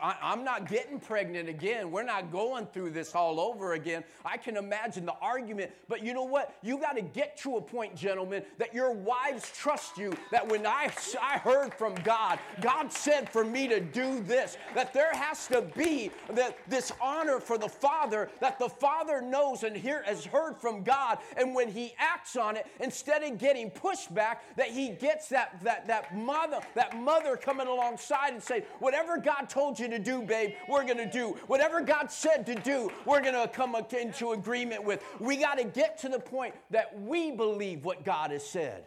I, 0.00 0.14
I'm 0.22 0.44
not 0.44 0.68
getting 0.68 1.00
pregnant 1.00 1.48
again. 1.48 1.90
We're 1.90 2.04
not 2.04 2.30
going 2.30 2.66
through 2.66 2.90
this 2.90 3.16
all 3.16 3.40
over 3.40 3.72
again. 3.72 4.04
I 4.24 4.36
can 4.36 4.56
imagine 4.56 5.04
the 5.04 5.16
argument. 5.20 5.72
But 5.88 6.04
you 6.04 6.14
know 6.14 6.22
what? 6.22 6.54
You 6.62 6.78
got 6.78 6.94
to 6.94 7.02
get 7.02 7.36
to 7.38 7.56
a 7.56 7.60
point, 7.60 7.96
gentlemen, 7.96 8.44
that 8.58 8.72
your 8.72 8.92
wives 8.92 9.50
trust 9.50 9.98
you. 9.98 10.12
That 10.30 10.48
when 10.48 10.64
I, 10.64 10.92
I 11.20 11.38
heard 11.38 11.74
from 11.74 11.96
God, 11.96 12.38
God 12.60 12.92
said 12.92 13.28
for 13.28 13.44
me 13.44 13.66
to 13.66 13.80
do 13.80 14.20
this, 14.20 14.58
that 14.76 14.94
there 14.94 15.12
has 15.12 15.48
to 15.48 15.62
be 15.76 16.12
that 16.30 16.56
this 16.68 16.92
honor 17.00 17.40
for 17.40 17.58
the 17.58 17.68
father, 17.68 18.30
that 18.38 18.60
the 18.60 18.68
father 18.68 19.20
knows 19.20 19.64
and 19.64 19.76
hear, 19.76 20.04
has 20.04 20.24
heard 20.24 20.56
from 20.56 20.84
God. 20.84 21.18
And 21.36 21.52
when 21.52 21.68
he 21.68 21.94
acts 21.98 22.36
on 22.36 22.56
it, 22.56 22.68
instead 22.78 23.24
of 23.24 23.38
getting 23.38 23.72
pushback, 23.72 24.36
that 24.56 24.68
he 24.68 24.90
gets 24.90 25.28
that, 25.30 25.60
that 25.64 25.79
that, 25.86 26.10
that 26.10 26.16
mother, 26.16 26.58
that 26.74 26.96
mother 26.98 27.36
coming 27.36 27.66
alongside 27.66 28.32
and 28.32 28.42
saying, 28.42 28.62
whatever 28.78 29.18
God 29.18 29.48
told 29.48 29.78
you 29.78 29.88
to 29.88 29.98
do, 29.98 30.22
babe, 30.22 30.52
we're 30.68 30.84
going 30.84 30.98
to 30.98 31.10
do. 31.10 31.36
Whatever 31.46 31.80
God 31.80 32.10
said 32.10 32.46
to 32.46 32.54
do, 32.54 32.90
we're 33.04 33.20
going 33.20 33.34
to 33.34 33.48
come 33.48 33.76
into 33.92 34.32
agreement 34.32 34.84
with. 34.84 35.02
We 35.18 35.36
got 35.36 35.58
to 35.58 35.64
get 35.64 35.98
to 35.98 36.08
the 36.08 36.18
point 36.18 36.54
that 36.70 37.00
we 37.00 37.30
believe 37.30 37.84
what 37.84 38.04
God 38.04 38.30
has 38.30 38.44
said. 38.44 38.84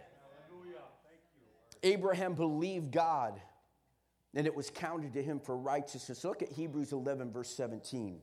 Abraham 1.85 2.33
believed 2.33 2.91
God, 2.91 3.39
and 4.33 4.47
it 4.47 4.55
was 4.55 4.69
counted 4.69 5.13
to 5.13 5.23
him 5.23 5.39
for 5.39 5.57
righteousness. 5.57 6.23
Look 6.23 6.41
at 6.41 6.50
Hebrews 6.50 6.93
11, 6.93 7.31
verse 7.31 7.50
17. 7.50 8.19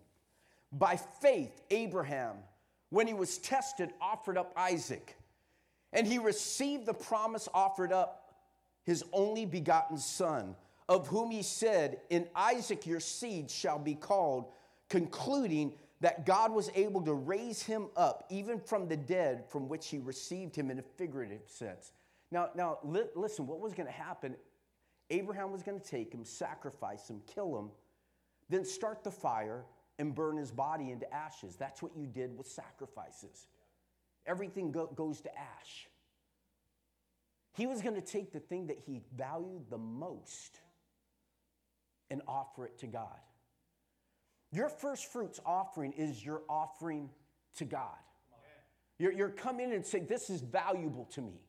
By 0.72 0.96
faith, 0.96 1.60
Abraham, 1.70 2.36
when 2.88 3.06
he 3.06 3.12
was 3.12 3.36
tested, 3.36 3.90
offered 4.00 4.38
up 4.38 4.52
Isaac, 4.56 5.16
and 5.92 6.06
he 6.06 6.18
received 6.18 6.86
the 6.86 6.94
promise 6.94 7.48
offered 7.52 7.92
up 7.92 8.19
his 8.84 9.04
only 9.12 9.46
begotten 9.46 9.98
Son, 9.98 10.56
of 10.88 11.06
whom 11.08 11.30
he 11.30 11.42
said, 11.42 12.00
In 12.10 12.26
Isaac 12.34 12.86
your 12.86 13.00
seed 13.00 13.50
shall 13.50 13.78
be 13.78 13.94
called, 13.94 14.46
concluding 14.88 15.74
that 16.00 16.24
God 16.24 16.52
was 16.52 16.70
able 16.74 17.02
to 17.02 17.12
raise 17.12 17.62
him 17.62 17.88
up 17.96 18.24
even 18.30 18.58
from 18.58 18.88
the 18.88 18.96
dead, 18.96 19.44
from 19.48 19.68
which 19.68 19.88
he 19.88 19.98
received 19.98 20.56
him 20.56 20.70
in 20.70 20.78
a 20.78 20.82
figurative 20.82 21.42
sense. 21.46 21.92
Now, 22.30 22.50
now 22.54 22.78
li- 22.82 23.10
listen, 23.14 23.46
what 23.46 23.60
was 23.60 23.74
going 23.74 23.86
to 23.86 23.92
happen? 23.92 24.34
Abraham 25.10 25.52
was 25.52 25.62
going 25.62 25.78
to 25.78 25.86
take 25.86 26.12
him, 26.12 26.24
sacrifice 26.24 27.08
him, 27.10 27.20
kill 27.32 27.58
him, 27.58 27.70
then 28.48 28.64
start 28.64 29.04
the 29.04 29.10
fire 29.10 29.64
and 29.98 30.14
burn 30.14 30.36
his 30.36 30.50
body 30.50 30.90
into 30.90 31.12
ashes. 31.12 31.56
That's 31.56 31.82
what 31.82 31.94
you 31.96 32.06
did 32.06 32.36
with 32.36 32.46
sacrifices. 32.46 33.48
Everything 34.26 34.72
go- 34.72 34.86
goes 34.86 35.20
to 35.22 35.30
ash. 35.38 35.88
He 37.52 37.66
was 37.66 37.82
going 37.82 37.96
to 37.96 38.00
take 38.00 38.32
the 38.32 38.40
thing 38.40 38.68
that 38.68 38.78
he 38.86 39.00
valued 39.16 39.70
the 39.70 39.78
most 39.78 40.60
and 42.10 42.22
offer 42.26 42.66
it 42.66 42.78
to 42.78 42.86
God. 42.86 43.18
Your 44.52 44.68
first 44.68 45.12
fruits 45.12 45.40
offering 45.46 45.92
is 45.92 46.24
your 46.24 46.42
offering 46.48 47.10
to 47.56 47.64
God. 47.64 47.96
You're, 48.98 49.12
you're 49.12 49.30
coming 49.30 49.72
and 49.72 49.84
saying, 49.84 50.06
This 50.08 50.28
is 50.28 50.40
valuable 50.40 51.06
to 51.14 51.22
me. 51.22 51.40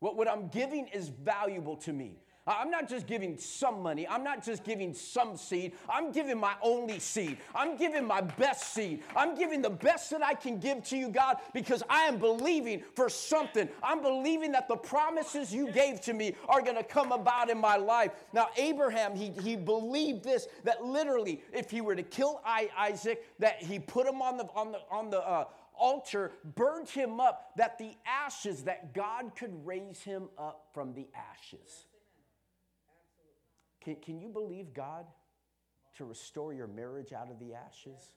What, 0.00 0.16
what 0.16 0.28
I'm 0.28 0.48
giving 0.48 0.88
is 0.88 1.08
valuable 1.08 1.76
to 1.78 1.92
me. 1.92 2.18
I'm 2.44 2.70
not 2.70 2.88
just 2.88 3.06
giving 3.06 3.38
some 3.38 3.82
money. 3.82 4.06
I'm 4.08 4.24
not 4.24 4.44
just 4.44 4.64
giving 4.64 4.94
some 4.94 5.36
seed. 5.36 5.74
I'm 5.88 6.10
giving 6.10 6.38
my 6.38 6.54
only 6.60 6.98
seed. 6.98 7.38
I'm 7.54 7.76
giving 7.76 8.04
my 8.04 8.20
best 8.20 8.74
seed. 8.74 9.04
I'm 9.14 9.36
giving 9.36 9.62
the 9.62 9.70
best 9.70 10.10
that 10.10 10.24
I 10.24 10.34
can 10.34 10.58
give 10.58 10.82
to 10.84 10.96
you, 10.96 11.08
God, 11.08 11.36
because 11.54 11.84
I 11.88 12.02
am 12.02 12.18
believing 12.18 12.82
for 12.96 13.08
something. 13.08 13.68
I'm 13.80 14.02
believing 14.02 14.50
that 14.52 14.66
the 14.66 14.76
promises 14.76 15.54
you 15.54 15.70
gave 15.70 16.00
to 16.02 16.14
me 16.14 16.34
are 16.48 16.60
going 16.60 16.76
to 16.76 16.82
come 16.82 17.12
about 17.12 17.48
in 17.48 17.58
my 17.58 17.76
life. 17.76 18.10
Now, 18.32 18.48
Abraham, 18.56 19.14
he, 19.14 19.30
he 19.40 19.54
believed 19.54 20.24
this 20.24 20.48
that 20.64 20.84
literally, 20.84 21.42
if 21.52 21.70
he 21.70 21.80
were 21.80 21.94
to 21.94 22.02
kill 22.02 22.40
Isaac, 22.44 23.24
that 23.38 23.62
he 23.62 23.78
put 23.78 24.04
him 24.04 24.20
on 24.20 24.36
the, 24.36 24.46
on 24.56 24.72
the, 24.72 24.80
on 24.90 25.10
the, 25.10 25.20
uh, 25.20 25.44
altar, 25.74 26.32
burned 26.54 26.88
him 26.88 27.18
up, 27.18 27.52
that 27.56 27.78
the 27.78 27.92
ashes, 28.04 28.64
that 28.64 28.92
God 28.92 29.32
could 29.34 29.66
raise 29.66 30.00
him 30.00 30.28
up 30.38 30.66
from 30.72 30.92
the 30.94 31.06
ashes. 31.14 31.86
Can, 33.82 33.96
can 33.96 34.20
you 34.20 34.28
believe 34.28 34.72
God 34.72 35.06
to 35.96 36.04
restore 36.04 36.52
your 36.52 36.66
marriage 36.66 37.12
out 37.12 37.30
of 37.30 37.38
the 37.38 37.54
ashes? 37.54 38.12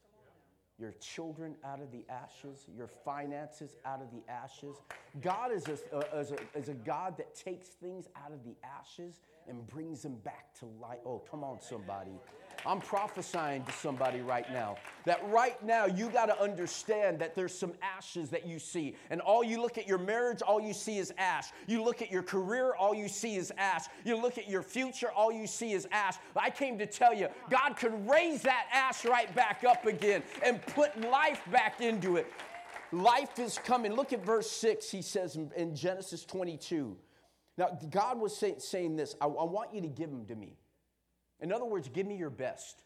Your 0.77 0.91
children 1.00 1.55
out 1.63 1.79
of 1.79 1.89
the 1.91 2.03
ashes, 2.10 2.65
your 2.75 2.88
finances 2.88 3.77
out 3.86 4.01
of 4.01 4.07
the 4.12 4.29
ashes. 4.29 4.75
God 5.22 5.53
is 5.53 5.65
a, 5.67 6.19
is, 6.19 6.31
a, 6.31 6.57
is 6.57 6.67
a 6.67 6.74
God 6.74 7.15
that 7.17 7.34
takes 7.34 7.67
things 7.67 8.07
out 8.17 8.34
of 8.34 8.43
the 8.43 8.55
ashes 8.62 9.22
and 9.48 9.65
brings 9.67 10.01
them 10.01 10.15
back 10.15 10.53
to 10.60 10.65
life. 10.81 11.00
Oh, 11.05 11.22
come 11.31 11.45
on, 11.45 11.62
somebody. 11.62 12.12
I'm 12.65 12.81
prophesying 12.81 13.63
to 13.63 13.72
somebody 13.72 14.22
right 14.22 14.51
now 14.51 14.77
that 15.05 15.22
right 15.29 15.62
now 15.63 15.86
you 15.86 16.10
got 16.10 16.25
to 16.27 16.41
understand 16.41 17.19
that 17.19 17.36
there's 17.36 17.57
some 17.57 17.74
ashes 17.81 18.29
that 18.31 18.48
you 18.48 18.60
see. 18.60 18.95
And 19.10 19.22
all 19.22 19.43
you 19.43 19.62
look 19.62 19.77
at 19.77 19.88
your 19.88 19.98
marriage, 19.98 20.41
all 20.41 20.60
you 20.60 20.74
see 20.74 20.98
is 20.98 21.13
ash. 21.17 21.48
You 21.67 21.84
look 21.84 22.01
at 22.01 22.12
your 22.12 22.24
career, 22.24 22.74
all 22.75 22.95
you 22.95 23.07
see 23.07 23.36
is 23.36 23.53
ash. 23.57 23.86
You 24.03 24.19
look 24.19 24.38
at 24.38 24.50
your 24.50 24.63
future, 24.63 25.12
all 25.12 25.31
you 25.31 25.48
see 25.48 25.74
is 25.74 25.88
ash. 25.91 26.15
I 26.36 26.50
came 26.50 26.77
to 26.79 26.86
tell 26.86 27.13
you, 27.13 27.27
God 27.50 27.77
could 27.77 28.10
raise 28.10 28.41
that 28.41 28.65
ash 28.72 29.05
right 29.05 29.34
back 29.36 29.63
up 29.63 29.86
again 29.86 30.24
and 30.43 30.62
put 30.67 31.00
life 31.01 31.41
back 31.51 31.81
into 31.81 32.17
it. 32.17 32.31
Life 32.91 33.39
is 33.39 33.60
coming. 33.60 33.93
Look 33.93 34.13
at 34.13 34.25
verse 34.25 34.50
6, 34.50 34.89
he 34.89 35.01
says 35.01 35.38
in 35.55 35.75
Genesis 35.75 36.25
22. 36.25 36.95
Now, 37.57 37.77
God 37.89 38.19
was 38.19 38.36
say, 38.36 38.55
saying 38.57 38.95
this 38.95 39.15
I, 39.22 39.25
I 39.25 39.43
want 39.43 39.74
you 39.74 39.81
to 39.81 39.88
give 39.88 40.10
them 40.10 40.25
to 40.25 40.36
me. 40.36 40.57
In 41.42 41.51
other 41.51 41.65
words, 41.65 41.89
give 41.89 42.08
me 42.08 42.15
your 42.15 42.30
best. 42.30 42.84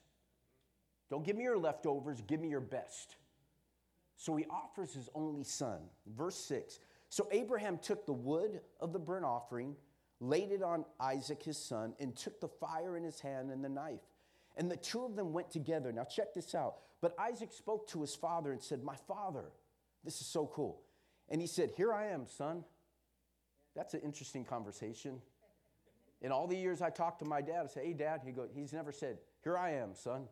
Don't 1.09 1.23
give 1.23 1.35
me 1.35 1.43
your 1.43 1.57
leftovers, 1.57 2.21
give 2.27 2.39
me 2.39 2.49
your 2.49 2.59
best. 2.59 3.15
So 4.15 4.35
he 4.35 4.45
offers 4.49 4.93
his 4.93 5.09
only 5.15 5.43
son. 5.43 5.79
Verse 6.05 6.35
6 6.35 6.79
So 7.09 7.27
Abraham 7.31 7.77
took 7.77 8.05
the 8.05 8.13
wood 8.13 8.61
of 8.79 8.93
the 8.93 8.99
burnt 8.99 9.25
offering, 9.25 9.75
laid 10.19 10.51
it 10.51 10.61
on 10.61 10.85
Isaac 10.99 11.41
his 11.41 11.57
son, 11.57 11.93
and 11.99 12.15
took 12.15 12.39
the 12.41 12.47
fire 12.47 12.97
in 12.97 13.03
his 13.03 13.19
hand 13.19 13.51
and 13.51 13.63
the 13.63 13.69
knife. 13.69 14.01
And 14.57 14.69
the 14.69 14.77
two 14.77 15.05
of 15.05 15.15
them 15.15 15.31
went 15.31 15.51
together. 15.51 15.91
Now, 15.93 16.03
check 16.03 16.33
this 16.33 16.53
out. 16.53 16.75
But 17.01 17.15
Isaac 17.17 17.51
spoke 17.53 17.87
to 17.89 18.01
his 18.01 18.13
father 18.13 18.51
and 18.51 18.61
said, 18.61 18.83
My 18.83 18.95
father, 19.07 19.45
this 20.03 20.19
is 20.19 20.27
so 20.27 20.47
cool. 20.53 20.81
And 21.29 21.39
he 21.39 21.47
said, 21.47 21.71
Here 21.77 21.93
I 21.93 22.07
am, 22.07 22.27
son. 22.27 22.65
That's 23.75 23.93
an 23.93 24.01
interesting 24.01 24.43
conversation. 24.43 25.21
In 26.21 26.31
all 26.31 26.47
the 26.47 26.57
years 26.57 26.81
I 26.81 26.89
talked 26.89 27.19
to 27.19 27.25
my 27.25 27.41
dad, 27.41 27.61
I 27.63 27.67
said, 27.67 27.85
hey, 27.85 27.93
dad, 27.93 28.21
he 28.25 28.31
goes, 28.31 28.49
he's 28.53 28.73
never 28.73 28.91
said, 28.91 29.19
here 29.43 29.57
I 29.57 29.71
am, 29.75 29.95
son. 29.95 30.27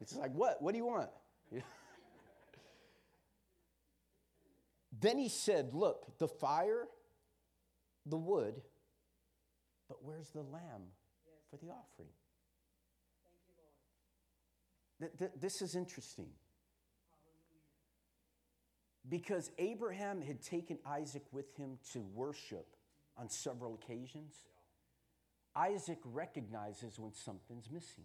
It's 0.00 0.14
like, 0.14 0.32
what? 0.32 0.60
What 0.60 0.72
do 0.72 0.78
you 0.78 0.86
want? 0.86 1.08
then 5.00 5.18
he 5.18 5.30
said, 5.30 5.72
look, 5.72 6.18
the 6.18 6.28
fire, 6.28 6.86
the 8.04 8.18
wood, 8.18 8.60
but 9.88 10.04
where's 10.04 10.28
the 10.30 10.42
lamb 10.42 10.82
for 11.50 11.56
the 11.56 11.70
offering? 11.70 12.10
Th- 15.00 15.12
th- 15.18 15.30
this 15.40 15.62
is 15.62 15.74
interesting. 15.74 16.28
Because 19.08 19.50
Abraham 19.58 20.20
had 20.20 20.42
taken 20.42 20.78
Isaac 20.84 21.22
with 21.32 21.56
him 21.56 21.78
to 21.92 22.00
worship 22.00 22.75
on 23.18 23.28
several 23.28 23.74
occasions. 23.74 24.34
Isaac 25.54 25.98
recognizes 26.04 26.98
when 26.98 27.12
something's 27.14 27.70
missing. 27.70 28.04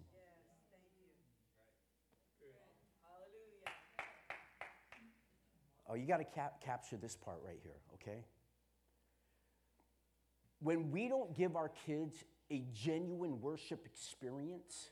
Oh, 5.90 5.96
you 5.96 6.08
got 6.08 6.18
to 6.18 6.24
cap- 6.24 6.64
capture 6.64 6.96
this 6.96 7.18
part 7.18 7.40
right 7.46 7.60
here, 7.62 7.76
okay? 7.96 8.24
When 10.62 10.90
we 10.90 11.10
don't 11.10 11.36
give 11.36 11.58
our 11.58 11.70
kids 11.86 12.24
a 12.50 12.64
genuine 12.74 13.42
worship 13.42 13.86
experience, 13.86 14.92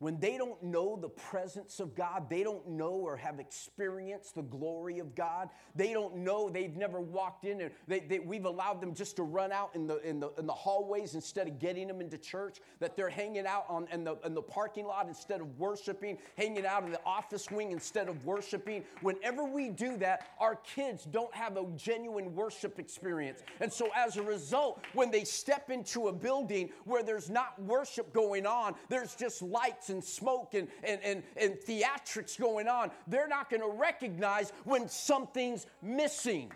when 0.00 0.18
they 0.18 0.38
don't 0.38 0.60
know 0.62 0.98
the 1.00 1.10
presence 1.10 1.78
of 1.78 1.94
God, 1.94 2.28
they 2.30 2.42
don't 2.42 2.66
know 2.66 2.88
or 2.88 3.16
have 3.18 3.38
experienced 3.38 4.34
the 4.34 4.42
glory 4.42 4.98
of 4.98 5.14
God, 5.14 5.50
they 5.76 5.92
don't 5.92 6.16
know, 6.16 6.48
they've 6.48 6.74
never 6.74 7.00
walked 7.00 7.44
in 7.44 7.60
and 7.60 7.70
they, 7.86 8.00
they, 8.00 8.18
we've 8.18 8.46
allowed 8.46 8.80
them 8.80 8.94
just 8.94 9.16
to 9.16 9.22
run 9.22 9.52
out 9.52 9.70
in 9.74 9.86
the, 9.86 9.98
in, 9.98 10.18
the, 10.18 10.30
in 10.38 10.46
the 10.46 10.54
hallways 10.54 11.14
instead 11.14 11.46
of 11.46 11.58
getting 11.58 11.86
them 11.86 12.00
into 12.00 12.16
church, 12.16 12.60
that 12.78 12.96
they're 12.96 13.10
hanging 13.10 13.46
out 13.46 13.66
on, 13.68 13.86
in, 13.92 14.02
the, 14.02 14.16
in 14.24 14.32
the 14.32 14.40
parking 14.40 14.86
lot 14.86 15.06
instead 15.06 15.42
of 15.42 15.58
worshiping, 15.58 16.16
hanging 16.38 16.64
out 16.64 16.82
in 16.82 16.90
the 16.90 17.00
office 17.04 17.50
wing 17.50 17.70
instead 17.70 18.08
of 18.08 18.24
worshiping. 18.24 18.82
Whenever 19.02 19.44
we 19.44 19.68
do 19.68 19.98
that, 19.98 20.28
our 20.38 20.56
kids 20.56 21.04
don't 21.04 21.34
have 21.34 21.58
a 21.58 21.66
genuine 21.76 22.34
worship 22.34 22.78
experience. 22.78 23.42
And 23.60 23.70
so 23.70 23.90
as 23.94 24.16
a 24.16 24.22
result, 24.22 24.82
when 24.94 25.10
they 25.10 25.24
step 25.24 25.68
into 25.68 26.08
a 26.08 26.12
building 26.12 26.70
where 26.86 27.02
there's 27.02 27.28
not 27.28 27.60
worship 27.62 28.14
going 28.14 28.46
on, 28.46 28.74
there's 28.88 29.14
just 29.14 29.42
lights 29.42 29.89
and 29.90 30.02
smoke 30.02 30.54
and, 30.54 30.68
and, 30.82 31.00
and, 31.02 31.22
and 31.36 31.54
theatrics 31.54 32.38
going 32.38 32.68
on, 32.68 32.90
they're 33.06 33.28
not 33.28 33.50
going 33.50 33.60
to 33.60 33.68
recognize 33.78 34.52
when 34.64 34.88
something's 34.88 35.66
missing. 35.82 36.50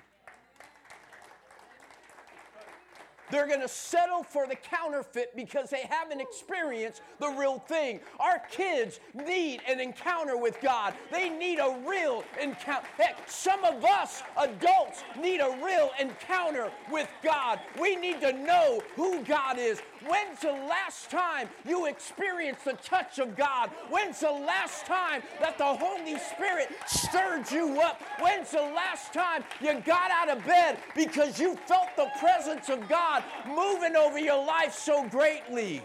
They're 3.35 3.49
going 3.49 3.63
to 3.63 3.69
settle 3.69 4.23
for 4.23 4.47
the 4.47 4.55
counterfeit 4.55 5.35
because 5.35 5.69
they 5.69 5.89
haven't 5.91 6.21
experienced 6.21 7.03
the 7.19 7.31
real 7.31 7.59
thing. 7.59 7.99
Our 8.21 8.41
kids 8.49 9.01
need 9.13 9.61
an 9.69 9.81
encounter 9.81 10.37
with 10.37 10.61
God. 10.63 10.95
They 11.11 11.31
need 11.31 11.59
a 11.59 11.77
real 11.85 12.23
encounter. 12.41 12.87
Heck, 12.97 13.29
some 13.29 13.65
of 13.65 13.85
us 13.85 14.23
adults 14.39 15.03
need 15.21 15.41
a 15.41 15.59
real 15.65 15.91
encounter 15.99 16.71
with 16.93 17.09
God. 17.25 17.59
We 17.81 17.97
need 17.97 18.21
to 18.21 18.33
know 18.33 18.81
who 18.95 19.25
God 19.25 19.59
is. 19.59 19.81
When's 20.07 20.41
the 20.41 20.53
last 20.53 21.11
time 21.11 21.49
you 21.67 21.87
experienced 21.87 22.67
the 22.67 22.75
touch 22.75 23.19
of 23.19 23.37
God? 23.37 23.71
When's 23.89 24.21
the 24.21 24.31
last 24.31 24.85
time 24.85 25.23
that 25.41 25.57
the 25.57 25.65
Holy 25.65 26.19
Spirit 26.19 26.69
stirred 26.87 27.51
you 27.51 27.81
up? 27.81 28.03
When's 28.21 28.51
the 28.51 28.59
last 28.59 29.13
time 29.15 29.43
you 29.63 29.81
got 29.81 30.11
out 30.11 30.29
of 30.29 30.45
bed 30.45 30.79
because 30.95 31.41
you 31.41 31.57
felt 31.67 31.89
the 31.97 32.11
presence 32.21 32.69
of 32.69 32.87
God 32.89 33.24
moving 33.47 33.97
over 33.97 34.19
your 34.19 34.45
life 34.45 34.75
so 34.75 35.09
greatly? 35.09 35.83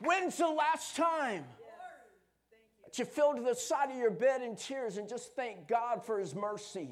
When's 0.00 0.36
the 0.36 0.48
last 0.48 0.96
time 0.96 1.44
that 2.84 2.98
you 2.98 3.04
fell 3.04 3.34
to 3.34 3.42
the 3.42 3.54
side 3.54 3.90
of 3.90 3.96
your 3.96 4.10
bed 4.10 4.42
in 4.42 4.56
tears 4.56 4.96
and 4.96 5.08
just 5.08 5.36
thank 5.36 5.68
God 5.68 6.04
for 6.04 6.18
His 6.18 6.34
mercy? 6.34 6.90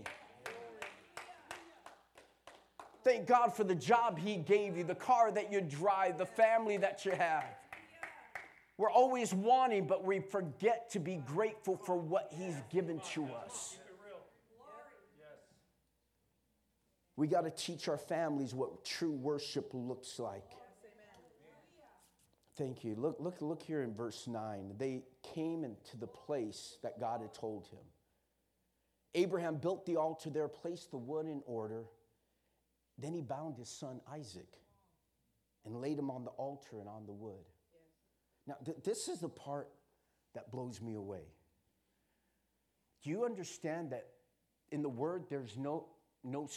Thank 3.03 3.27
God 3.27 3.57
for 3.57 3.65
the 3.65 3.75
job 3.75 4.19
He 4.19 4.37
gave 4.37 4.77
you, 4.77 4.85
the 4.85 4.95
car 4.95 5.33
that 5.33 5.51
you 5.51 5.61
drive, 5.61 6.19
the 6.19 6.27
family 6.27 6.77
that 6.77 7.05
you 7.05 7.13
have. 7.13 7.45
We're 8.79 8.91
always 8.91 9.35
wanting, 9.35 9.87
but 9.87 10.05
we 10.05 10.21
forget 10.21 10.89
to 10.93 11.01
be 11.01 11.17
grateful 11.17 11.77
for 11.77 11.97
what 11.97 12.33
He's 12.39 12.63
given 12.71 13.01
to 13.15 13.27
us. 13.45 13.80
We 17.17 17.27
got 17.27 17.43
to 17.43 17.51
teach 17.51 17.89
our 17.89 17.99
families 17.99 18.55
what 18.55 18.85
true 18.85 19.13
worship 19.13 19.71
looks 19.73 20.19
like. 20.19 20.45
Thank 22.57 22.85
you. 22.85 22.95
Look, 22.95 23.17
look, 23.21 23.41
look 23.41 23.63
here 23.63 23.83
in 23.83 23.95
verse 23.95 24.27
9. 24.27 24.75
They 24.77 25.03
came 25.35 25.65
into 25.65 25.97
the 25.99 26.07
place 26.07 26.77
that 26.83 27.01
God 27.01 27.23
had 27.23 27.33
told 27.33 27.67
him. 27.69 27.81
Abraham 29.15 29.57
built 29.57 29.87
the 29.87 29.97
altar 29.97 30.31
there, 30.31 30.47
placed 30.47 30.91
the 30.91 30.99
wood 30.99 31.27
in 31.27 31.43
order. 31.47 31.85
Then 32.99 33.15
he 33.15 33.23
bound 33.23 33.57
his 33.57 33.69
son 33.69 34.01
Isaac 34.13 34.59
and 35.65 35.77
laid 35.81 35.99
him 35.99 36.11
on 36.11 36.25
the 36.25 36.31
altar 36.33 36.79
and 36.79 36.89
on 36.89 37.07
the 37.07 37.13
wood. 37.13 37.49
Now, 38.47 38.57
th- 38.65 38.79
this 38.85 39.09
is 39.09 39.21
the 39.21 39.29
part 39.29 39.69
that 40.35 40.51
blows 40.51 40.81
me 40.81 40.95
away. 40.95 41.25
Do 43.03 43.11
you 43.11 43.25
understand 43.25 43.91
that 43.93 44.07
in 44.71 44.83
the 44.83 44.89
word 44.89 45.25
there's 45.29 45.57
no, 45.57 45.87
no 46.23 46.49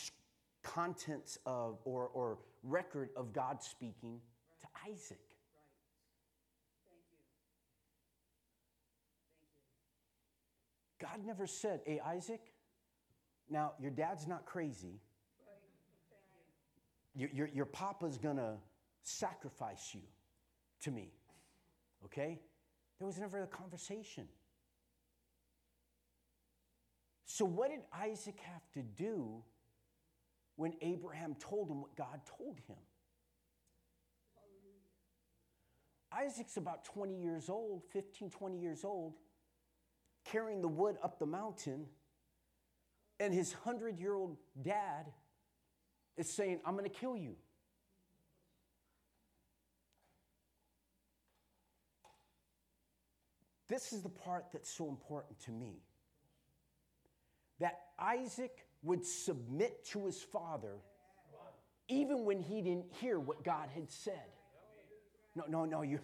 contents 0.63 1.38
of 1.46 1.79
or, 1.86 2.10
or 2.13 2.38
record 2.63 3.10
of 3.15 3.34
God 3.34 3.62
speaking 3.62 4.20
to 4.62 4.67
Isaac? 4.91 5.20
God 11.01 11.25
never 11.25 11.46
said, 11.46 11.82
Hey, 11.86 12.00
Isaac, 12.00 12.41
now 13.50 13.74
your 13.79 13.91
dad's 13.91 14.27
not 14.27 14.46
crazy 14.46 15.01
your, 17.15 17.29
your, 17.29 17.48
your 17.48 17.65
papa's 17.65 18.17
gonna 18.17 18.58
sacrifice 19.01 19.91
you 19.93 20.01
to 20.82 20.91
me. 20.91 21.12
Okay? 22.05 22.39
There 23.00 23.05
was 23.05 23.20
never 23.20 23.43
a 23.43 23.48
conversation. 23.48 24.27
So, 27.25 27.46
what 27.46 27.72
did 27.72 27.82
Isaac 27.93 28.39
have 28.41 28.62
to 28.74 28.82
do 28.82 29.43
when 30.56 30.74
Abraham 30.82 31.36
told 31.36 31.70
him 31.70 31.82
what 31.82 31.96
God 31.96 32.22
told 32.38 32.60
him? 32.68 32.78
Isaac's 36.12 36.58
about 36.58 36.86
20 36.86 37.16
years 37.16 37.50
old, 37.50 37.84
15, 37.92 38.30
20 38.30 38.60
years 38.60 38.84
old, 38.84 39.14
carrying 40.26 40.62
the 40.62 40.68
wood 40.68 40.96
up 41.04 41.18
the 41.18 41.26
mountain, 41.26 41.86
and 43.20 43.34
his 43.34 43.54
100 43.54 44.00
year 44.00 44.14
old 44.14 44.38
dad 44.62 45.12
is 46.18 46.30
saying, 46.30 46.60
I'm 46.66 46.78
going 46.78 46.89
to 46.89 46.96
kill 46.96 47.18
you. 47.18 47.36
This 53.68 53.92
is 53.92 54.04
the 54.04 54.10
part 54.10 54.46
that's 54.54 54.70
so 54.70 54.89
important 54.89 55.39
to 55.46 55.52
me. 55.52 55.82
That 57.60 57.80
Isaac 57.98 58.68
would 58.84 59.06
submit 59.06 59.86
to 59.86 60.06
his 60.06 60.22
father 60.22 60.76
even 61.88 62.26
when 62.26 62.39
he 62.39 62.62
didn't 62.62 62.86
hear 63.00 63.19
what 63.19 63.43
God 63.43 63.69
had 63.74 63.89
said. 63.89 64.30
No, 65.36 65.43
no, 65.48 65.65
no, 65.65 65.82
you. 65.82 66.00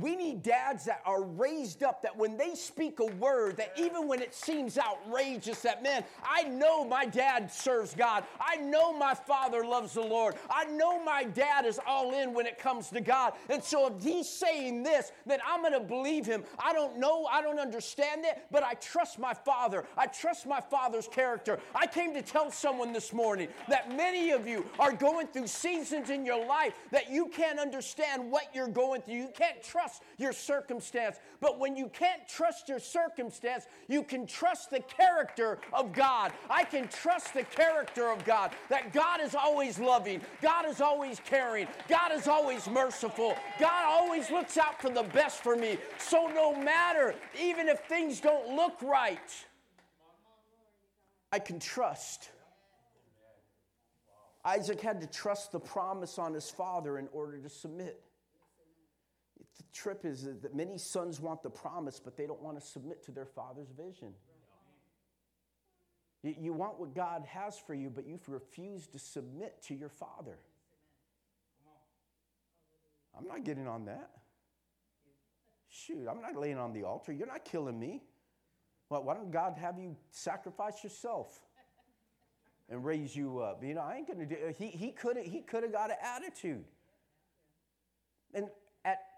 We 0.00 0.16
need 0.16 0.42
dads 0.42 0.84
that 0.86 1.02
are 1.06 1.22
raised 1.22 1.84
up 1.84 2.02
that 2.02 2.16
when 2.16 2.36
they 2.36 2.56
speak 2.56 2.98
a 2.98 3.06
word, 3.06 3.56
that 3.58 3.72
even 3.76 4.08
when 4.08 4.20
it 4.20 4.34
seems 4.34 4.76
outrageous, 4.76 5.60
that 5.62 5.84
man, 5.84 6.04
I 6.24 6.42
know 6.44 6.84
my 6.84 7.06
dad 7.06 7.52
serves 7.52 7.94
God. 7.94 8.24
I 8.40 8.56
know 8.56 8.92
my 8.92 9.14
father 9.14 9.64
loves 9.64 9.94
the 9.94 10.02
Lord. 10.02 10.34
I 10.50 10.64
know 10.64 11.02
my 11.04 11.22
dad 11.22 11.64
is 11.64 11.78
all 11.86 12.12
in 12.12 12.34
when 12.34 12.44
it 12.44 12.58
comes 12.58 12.88
to 12.90 13.00
God. 13.00 13.34
And 13.48 13.62
so 13.62 13.86
if 13.86 14.02
he's 14.02 14.28
saying 14.28 14.82
this, 14.82 15.12
then 15.26 15.38
I'm 15.46 15.60
going 15.60 15.74
to 15.74 15.80
believe 15.80 16.26
him. 16.26 16.42
I 16.58 16.72
don't 16.72 16.98
know, 16.98 17.26
I 17.26 17.40
don't 17.40 17.60
understand 17.60 18.24
it, 18.24 18.42
but 18.50 18.64
I 18.64 18.74
trust 18.74 19.20
my 19.20 19.32
father. 19.32 19.84
I 19.96 20.06
trust 20.06 20.44
my 20.44 20.60
father's 20.60 21.06
character. 21.06 21.60
I 21.72 21.86
came 21.86 22.14
to 22.14 22.22
tell 22.22 22.50
someone 22.50 22.92
this 22.92 23.12
morning 23.12 23.46
that 23.68 23.94
many 23.96 24.32
of 24.32 24.48
you 24.48 24.66
are 24.80 24.92
going 24.92 25.28
through 25.28 25.46
seasons 25.46 26.10
in 26.10 26.26
your 26.26 26.44
life 26.44 26.74
that 26.90 27.10
you 27.12 27.28
can't 27.28 27.60
understand 27.60 28.28
what 28.28 28.48
you're 28.52 28.66
going 28.66 29.02
through. 29.02 29.14
You 29.14 29.28
can't 29.32 29.62
trust 29.62 29.83
trust 29.84 30.02
your 30.18 30.32
circumstance. 30.32 31.18
But 31.40 31.58
when 31.58 31.76
you 31.76 31.88
can't 31.88 32.26
trust 32.28 32.68
your 32.68 32.78
circumstance, 32.78 33.66
you 33.88 34.02
can 34.02 34.26
trust 34.26 34.70
the 34.70 34.80
character 34.80 35.58
of 35.72 35.92
God. 35.92 36.32
I 36.48 36.64
can 36.64 36.88
trust 36.88 37.34
the 37.34 37.44
character 37.44 38.10
of 38.10 38.24
God, 38.24 38.52
that 38.70 38.92
God 38.92 39.20
is 39.20 39.34
always 39.34 39.78
loving, 39.78 40.20
God 40.40 40.66
is 40.66 40.80
always 40.80 41.20
caring, 41.20 41.66
God 41.88 42.12
is 42.12 42.28
always 42.28 42.68
merciful, 42.68 43.36
God 43.58 43.84
always 43.86 44.30
looks 44.30 44.56
out 44.56 44.80
for 44.80 44.90
the 44.90 45.02
best 45.02 45.42
for 45.42 45.56
me. 45.56 45.78
So 45.98 46.30
no 46.34 46.54
matter, 46.54 47.14
even 47.40 47.68
if 47.68 47.80
things 47.80 48.20
don't 48.20 48.54
look 48.56 48.80
right, 48.82 49.18
I 51.32 51.38
can 51.38 51.58
trust. 51.58 52.30
Isaac 54.44 54.80
had 54.80 55.00
to 55.00 55.06
trust 55.06 55.52
the 55.52 55.60
promise 55.60 56.18
on 56.18 56.34
his 56.34 56.50
father 56.50 56.98
in 56.98 57.08
order 57.12 57.38
to 57.38 57.48
submit 57.48 58.00
the 59.38 59.64
trip 59.72 60.04
is 60.04 60.24
that 60.24 60.54
many 60.54 60.78
sons 60.78 61.20
want 61.20 61.42
the 61.42 61.50
promise, 61.50 62.00
but 62.00 62.16
they 62.16 62.26
don't 62.26 62.42
want 62.42 62.60
to 62.60 62.66
submit 62.66 63.04
to 63.04 63.12
their 63.12 63.26
father's 63.26 63.70
vision. 63.70 64.12
You, 66.22 66.54
want 66.54 66.80
what 66.80 66.94
God 66.94 67.26
has 67.26 67.58
for 67.58 67.74
you, 67.74 67.90
but 67.90 68.06
you 68.06 68.18
refuse 68.28 68.86
to 68.88 68.98
submit 68.98 69.62
to 69.64 69.74
your 69.74 69.90
father. 69.90 70.38
I'm 73.16 73.28
not 73.28 73.44
getting 73.44 73.68
on 73.68 73.84
that. 73.84 74.10
Shoot, 75.68 76.06
I'm 76.10 76.22
not 76.22 76.34
laying 76.36 76.56
on 76.56 76.72
the 76.72 76.84
altar. 76.84 77.12
You're 77.12 77.26
not 77.26 77.44
killing 77.44 77.78
me. 77.78 78.02
Well, 78.88 79.02
why 79.02 79.14
don't 79.14 79.30
God 79.30 79.56
have 79.58 79.78
you 79.78 79.96
sacrifice 80.10 80.82
yourself 80.82 81.40
and 82.70 82.84
raise 82.84 83.14
you 83.14 83.40
up? 83.40 83.62
You 83.62 83.74
know, 83.74 83.82
I 83.82 83.96
ain't 83.96 84.08
gonna 84.08 84.24
do. 84.24 84.36
He 84.56 84.68
he 84.68 84.92
could 84.92 85.18
he 85.18 85.40
could 85.42 85.62
have 85.62 85.72
got 85.72 85.90
an 85.90 85.96
attitude. 86.02 86.64
And 88.32 88.46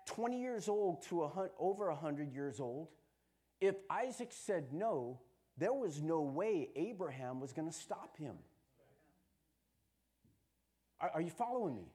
20 0.07 0.41
years 0.41 0.69
old 0.69 1.03
to 1.03 1.25
a, 1.25 1.51
over 1.59 1.89
100 1.89 2.33
years 2.33 2.61
old, 2.61 2.89
if 3.61 3.77
Isaac 3.91 4.31
said 4.33 4.73
no, 4.73 5.21
there 5.59 5.73
was 5.73 6.03
no 6.03 6.23
way 6.23 6.71
Abraham 6.77 7.41
was 7.41 7.53
going 7.53 7.69
to 7.69 7.75
stop 7.75 8.17
him. 8.17 8.37
Are, 11.01 11.11
are, 11.15 11.21
you 11.21 11.31
following 11.31 11.75
me? 11.75 11.89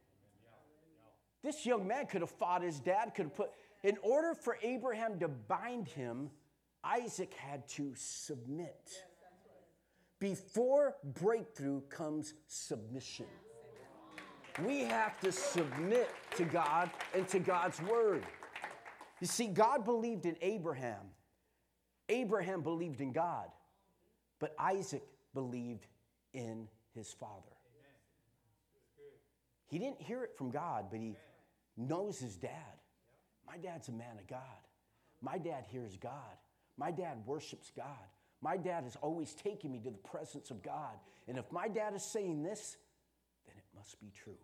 This 1.43 1.65
young 1.65 1.87
man 1.87 2.05
could 2.05 2.21
have 2.21 2.29
fought 2.29 2.63
his 2.63 2.79
dad, 2.79 3.13
could 3.15 3.25
have 3.25 3.35
put, 3.35 3.49
in 3.83 3.97
order 4.03 4.35
for 4.35 4.57
Abraham 4.61 5.19
to 5.19 5.27
bind 5.27 5.87
him, 5.87 6.29
Isaac 6.83 7.33
had 7.33 7.67
to 7.69 7.93
submit. 7.95 8.89
Before 10.19 10.95
breakthrough 11.03 11.81
comes 11.81 12.35
submission. 12.47 13.25
We 14.59 14.81
have 14.81 15.19
to 15.21 15.31
submit 15.31 16.09
to 16.35 16.43
God 16.43 16.89
and 17.15 17.27
to 17.29 17.39
God's 17.39 17.81
word. 17.81 18.25
You 19.19 19.27
see, 19.27 19.47
God 19.47 19.85
believed 19.85 20.25
in 20.25 20.35
Abraham. 20.41 21.11
Abraham 22.09 22.61
believed 22.61 22.99
in 22.99 23.11
God, 23.13 23.47
but 24.39 24.53
Isaac 24.59 25.03
believed 25.33 25.85
in 26.33 26.67
his 26.93 27.13
father. 27.13 27.55
He 29.67 29.79
didn't 29.79 30.01
hear 30.01 30.23
it 30.23 30.35
from 30.37 30.51
God, 30.51 30.87
but 30.91 30.99
he 30.99 31.15
knows 31.77 32.19
his 32.19 32.35
dad. 32.35 32.51
My 33.47 33.57
dad's 33.57 33.87
a 33.87 33.93
man 33.93 34.17
of 34.19 34.27
God. 34.27 34.39
My 35.21 35.37
dad 35.37 35.65
hears 35.69 35.95
God. 35.95 36.11
My 36.77 36.91
dad 36.91 37.19
worships 37.25 37.71
God. 37.75 37.85
My 38.41 38.57
dad 38.57 38.83
has 38.83 38.97
always 38.97 39.33
taken 39.33 39.71
me 39.71 39.79
to 39.79 39.91
the 39.91 39.97
presence 39.97 40.51
of 40.51 40.61
God. 40.61 40.95
And 41.27 41.37
if 41.37 41.49
my 41.51 41.67
dad 41.67 41.93
is 41.93 42.03
saying 42.03 42.43
this, 42.43 42.75
must 43.81 43.99
be 43.99 44.11
true. 44.23 44.37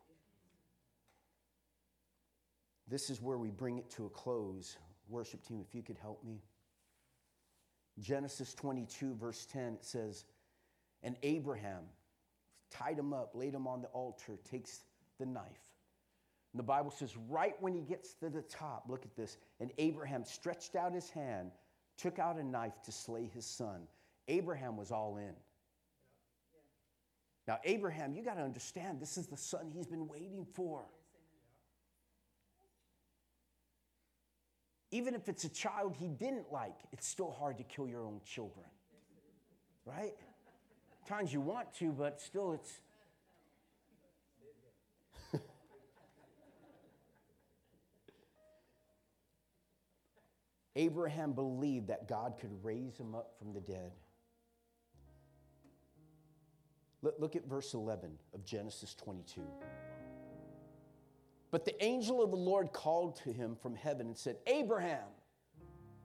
This 2.88 3.12
is 3.12 3.22
where 3.22 3.38
we 3.38 3.52
bring 3.52 3.78
it 3.78 3.88
to 3.92 4.08
a 4.08 4.10
close. 4.10 4.78
Worship 5.10 5.46
team, 5.46 5.62
if 5.62 5.76
you 5.76 5.84
could 5.84 5.98
help 5.98 6.24
me. 6.24 6.42
Genesis 8.00 8.56
22, 8.56 9.14
verse 9.14 9.46
10, 9.52 9.74
it 9.76 9.86
says, 9.86 10.26
And 11.04 11.16
Abraham 11.22 11.84
tied 12.72 12.98
him 12.98 13.14
up, 13.14 13.32
laid 13.36 13.54
him 13.54 13.68
on 13.68 13.84
the 13.84 13.90
altar, 13.90 14.40
takes 14.50 14.80
the 15.20 15.26
knife. 15.28 15.44
And 16.54 16.60
the 16.60 16.64
Bible 16.64 16.90
says, 16.90 17.16
right 17.30 17.56
when 17.60 17.76
he 17.76 17.82
gets 17.82 18.14
to 18.16 18.30
the 18.30 18.42
top, 18.42 18.86
look 18.90 19.06
at 19.06 19.16
this, 19.16 19.38
and 19.60 19.72
Abraham 19.78 20.26
stretched 20.26 20.76
out 20.76 20.94
his 20.94 21.10
hand 21.12 21.52
took 21.98 22.20
out 22.20 22.38
a 22.38 22.44
knife 22.44 22.82
to 22.84 22.92
slay 22.92 23.30
his 23.34 23.46
son. 23.46 23.88
Abraham 24.28 24.78
was 24.78 24.92
all 24.92 25.18
in. 25.18 25.34
Now, 27.48 27.60
Abraham, 27.64 28.14
you 28.14 28.24
got 28.24 28.36
to 28.36 28.44
understand, 28.44 29.00
this 29.00 29.18
is 29.18 29.28
the 29.28 29.38
son 29.38 29.72
he's 29.74 29.88
been 29.88 30.08
waiting 30.08 30.46
for. 30.54 30.84
Even 34.92 35.16
if 35.16 35.30
it's 35.30 35.46
a 35.46 35.50
child 35.50 35.96
he 35.98 36.08
didn't 36.08 36.52
like, 36.52 36.76
it's 36.92 37.08
still 37.08 37.32
hard 37.32 37.58
to 37.58 37.64
kill 37.64 37.88
your 37.88 38.06
own 38.06 38.20
children. 38.26 38.66
Right? 39.86 40.16
Times 41.08 41.32
you 41.32 41.40
want 41.40 41.74
to, 41.76 41.94
but 41.94 42.20
still 42.20 42.52
it's 42.54 42.82
Abraham 50.76 51.32
believed 51.32 51.88
that 51.88 52.10
God 52.10 52.36
could 52.40 52.52
raise 52.64 52.98
him 52.98 53.16
up 53.16 53.36
from 53.40 53.54
the 53.54 53.62
dead. 53.62 53.94
Look 57.02 57.36
at 57.36 57.46
verse 57.46 57.74
11 57.74 58.12
of 58.34 58.44
Genesis 58.44 58.96
22. 58.96 59.42
But 61.52 61.64
the 61.64 61.84
angel 61.84 62.24
of 62.24 62.32
the 62.32 62.38
Lord 62.38 62.74
called 62.74 63.16
to 63.24 63.32
him 63.32 63.56
from 63.56 63.76
heaven 63.76 64.08
and 64.08 64.18
said, 64.18 64.38
Abraham, 64.48 65.06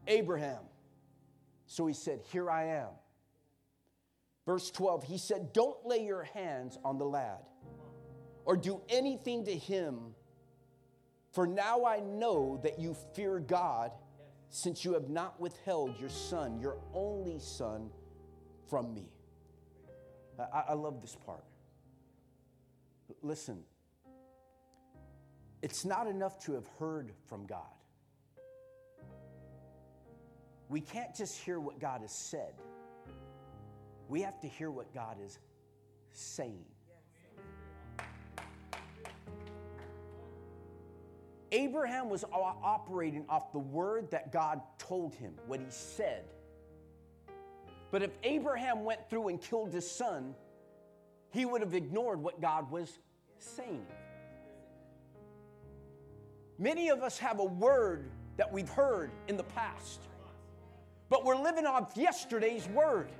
Abraham. 0.07 0.61
So 1.67 1.87
he 1.87 1.95
said, 1.95 2.21
Here 2.31 2.51
I 2.51 2.65
am. 2.67 2.89
Verse 4.47 4.71
12, 4.71 5.05
he 5.05 5.19
said, 5.19 5.53
Don't 5.53 5.85
lay 5.87 6.05
your 6.05 6.25
hands 6.25 6.79
on 6.85 6.99
the 6.99 7.05
lad 7.05 7.41
or 8.45 8.57
do 8.57 8.81
anything 8.89 9.45
to 9.45 9.57
him, 9.57 10.15
for 11.33 11.47
now 11.47 11.85
I 11.85 12.01
know 12.01 12.61
that 12.63 12.79
you 12.79 12.97
fear 13.15 13.39
God 13.39 13.93
since 14.51 14.85
you 14.85 14.93
have 14.95 15.09
not 15.09 15.41
withheld 15.41 15.99
your 15.99 16.11
son, 16.11 16.61
your 16.61 16.77
only 16.93 17.39
son, 17.39 17.89
from 18.69 18.93
me. 18.93 19.07
I, 20.39 20.65
I 20.71 20.75
love 20.75 21.01
this 21.01 21.17
part. 21.27 21.45
Listen, 23.23 23.63
it's 25.63 25.85
not 25.85 26.07
enough 26.07 26.43
to 26.45 26.55
have 26.55 26.67
heard 26.79 27.13
from 27.27 27.47
God. 27.47 27.61
We 30.69 30.81
can't 30.81 31.15
just 31.15 31.39
hear 31.39 31.61
what 31.61 31.79
God 31.79 32.01
has 32.01 32.13
said, 32.13 32.55
we 34.09 34.23
have 34.23 34.41
to 34.41 34.49
hear 34.49 34.71
what 34.71 34.93
God 34.95 35.19
is 35.25 35.39
saying. 36.13 36.65
Abraham 41.53 42.09
was 42.09 42.25
operating 42.33 43.27
off 43.29 43.53
the 43.53 43.59
word 43.59 44.11
that 44.11 44.33
God 44.33 44.63
told 44.79 45.15
him, 45.15 45.35
what 45.47 45.61
he 45.61 45.67
said. 45.69 46.25
But 47.93 48.03
if 48.03 48.11
Abraham 48.25 48.85
went 48.85 49.09
through 49.09 49.29
and 49.29 49.41
killed 49.41 49.73
his 49.73 49.89
son, 49.89 50.35
he 51.31 51.45
would 51.45 51.61
have 51.61 51.75
ignored 51.75 52.21
what 52.21 52.41
God 52.41 52.71
was 52.71 52.99
saying. 53.39 53.87
Many 56.59 56.89
of 56.89 57.03
us 57.03 57.19
have 57.19 57.39
a 57.39 57.45
word 57.45 58.11
that 58.39 58.51
we've 58.51 58.69
heard 58.69 59.11
in 59.29 59.37
the 59.37 59.45
past, 59.45 60.01
but 61.11 61.25
we're 61.25 61.37
living 61.37 61.67
off 61.67 61.93
yesterday's 61.95 62.67
word. 62.69 63.13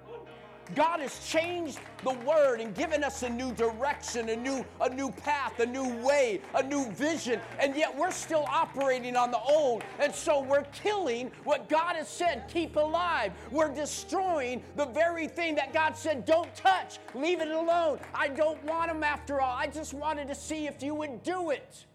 God 0.75 1.01
has 1.01 1.19
changed 1.27 1.79
the 2.05 2.13
word 2.27 2.61
and 2.61 2.75
given 2.75 3.05
us 3.05 3.23
a 3.23 3.29
new 3.29 3.53
direction, 3.53 4.29
a 4.29 4.37
new, 4.37 4.65
a 4.81 4.89
new 4.89 5.11
path, 5.11 5.61
a 5.61 5.67
new 5.67 5.89
way, 6.05 6.41
a 6.55 6.63
new 6.63 6.91
vision, 6.93 7.41
and 7.59 7.77
yet 7.77 7.97
we're 7.97 8.11
still 8.11 8.45
operating 8.49 9.17
on 9.17 9.31
the 9.31 9.39
old. 9.41 9.83
And 9.99 10.15
so 10.15 10.43
we're 10.43 10.65
killing 10.73 11.31
what 11.45 11.69
God 11.69 11.97
has 11.97 12.09
said 12.09 12.49
keep 12.49 12.77
alive. 12.77 13.33
We're 13.51 13.75
destroying 13.75 14.63
the 14.77 14.87
very 14.87 15.29
thing 15.29 15.55
that 15.57 15.73
God 15.73 15.97
said 15.97 16.25
don't 16.25 16.55
touch, 16.55 16.99
leave 17.15 17.41
it 17.41 17.51
alone. 17.51 17.99
I 18.15 18.29
don't 18.29 18.63
want 18.65 18.91
them 18.91 19.03
after 19.03 19.41
all. 19.41 19.57
I 19.57 19.67
just 19.67 19.95
wanted 19.95 20.29
to 20.29 20.35
see 20.35 20.67
if 20.67 20.83
you 20.83 20.95
would 20.95 21.23
do 21.23 21.51
it. 21.51 21.87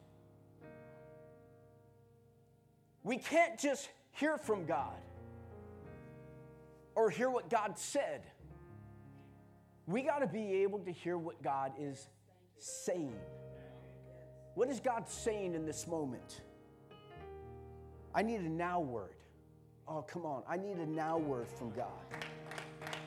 We 3.04 3.18
can't 3.18 3.58
just 3.58 3.90
hear 4.12 4.38
from 4.38 4.66
God 4.66 4.98
or 6.96 7.10
hear 7.10 7.30
what 7.30 7.50
God 7.50 7.78
said 7.78 8.24
we 9.88 10.02
got 10.02 10.20
to 10.20 10.28
be 10.28 10.64
able 10.64 10.80
to 10.80 10.92
hear 10.92 11.18
what 11.18 11.42
God 11.42 11.72
is 11.80 12.10
saying. 12.60 13.16
What 14.54 14.70
is 14.70 14.80
God 14.80 15.08
saying 15.08 15.56
in 15.56 15.66
this 15.66 15.88
moment? 15.88 16.42
I 18.14 18.22
need 18.22 18.42
a 18.42 18.50
now 18.50 18.82
word. 18.82 19.16
Oh, 19.88 20.02
come 20.02 20.26
on. 20.26 20.44
I 20.48 20.58
need 20.58 20.78
a 20.78 20.86
now 20.86 21.18
word 21.18 21.48
from 21.48 21.72
God. 21.72 21.88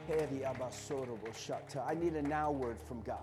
I 0.09 1.95
need 1.95 2.15
a 2.15 2.23
now 2.23 2.51
word 2.51 2.81
from 2.81 3.03
God. 3.03 3.19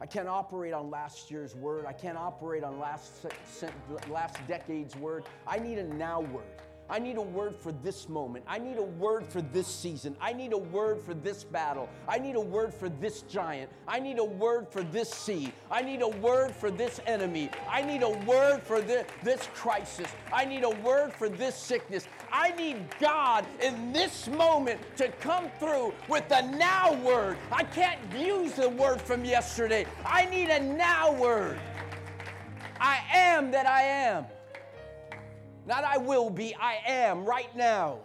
I 0.00 0.06
can't 0.06 0.28
operate 0.28 0.72
on 0.72 0.90
last 0.90 1.30
year's 1.30 1.54
word. 1.54 1.86
I 1.86 1.92
can't 1.92 2.18
operate 2.18 2.64
on 2.64 2.78
last, 2.78 3.26
last 4.10 4.36
decade's 4.46 4.96
word. 4.96 5.24
I 5.46 5.58
need 5.58 5.78
a 5.78 5.84
now 5.84 6.20
word. 6.20 6.44
I 6.90 6.98
need 6.98 7.18
a 7.18 7.22
word 7.22 7.54
for 7.56 7.70
this 7.70 8.08
moment. 8.08 8.44
I 8.48 8.58
need 8.58 8.76
a 8.76 8.82
word 8.82 9.24
for 9.26 9.40
this 9.40 9.68
season. 9.68 10.16
I 10.20 10.32
need 10.32 10.52
a 10.52 10.58
word 10.58 11.00
for 11.00 11.14
this 11.14 11.44
battle. 11.44 11.88
I 12.08 12.18
need 12.18 12.34
a 12.34 12.40
word 12.40 12.74
for 12.74 12.88
this 12.88 13.22
giant. 13.22 13.70
I 13.86 14.00
need 14.00 14.18
a 14.18 14.24
word 14.24 14.66
for 14.68 14.82
this 14.82 15.08
sea. 15.08 15.52
I 15.70 15.82
need 15.82 16.02
a 16.02 16.08
word 16.08 16.50
for 16.50 16.68
this 16.68 17.00
enemy. 17.06 17.48
I 17.68 17.82
need 17.82 18.02
a 18.02 18.10
word 18.10 18.62
for 18.64 18.80
this, 18.80 19.06
this 19.22 19.48
crisis. 19.54 20.08
I 20.32 20.44
need 20.44 20.64
a 20.64 20.70
word 20.70 21.12
for 21.12 21.28
this 21.28 21.54
sickness. 21.54 22.08
I 22.32 22.50
need 22.50 22.84
God 22.98 23.46
in 23.62 23.92
this 23.92 24.26
moment 24.26 24.80
to 24.96 25.08
come 25.20 25.48
through 25.60 25.94
with 26.08 26.28
a 26.32 26.42
now 26.42 26.94
word. 26.94 27.36
I 27.52 27.62
can't 27.62 28.00
use 28.18 28.52
the 28.54 28.68
word 28.68 29.00
from 29.00 29.24
yesterday. 29.24 29.86
I 30.04 30.26
need 30.26 30.48
a 30.48 30.60
now 30.60 31.12
word. 31.12 31.56
I 32.80 33.00
am 33.12 33.52
that 33.52 33.66
I 33.66 33.82
am. 33.82 34.24
Not 35.70 35.84
I 35.84 35.98
will 35.98 36.30
be, 36.30 36.52
I 36.56 36.80
am 36.84 37.24
right 37.24 37.54
now. 37.54 37.98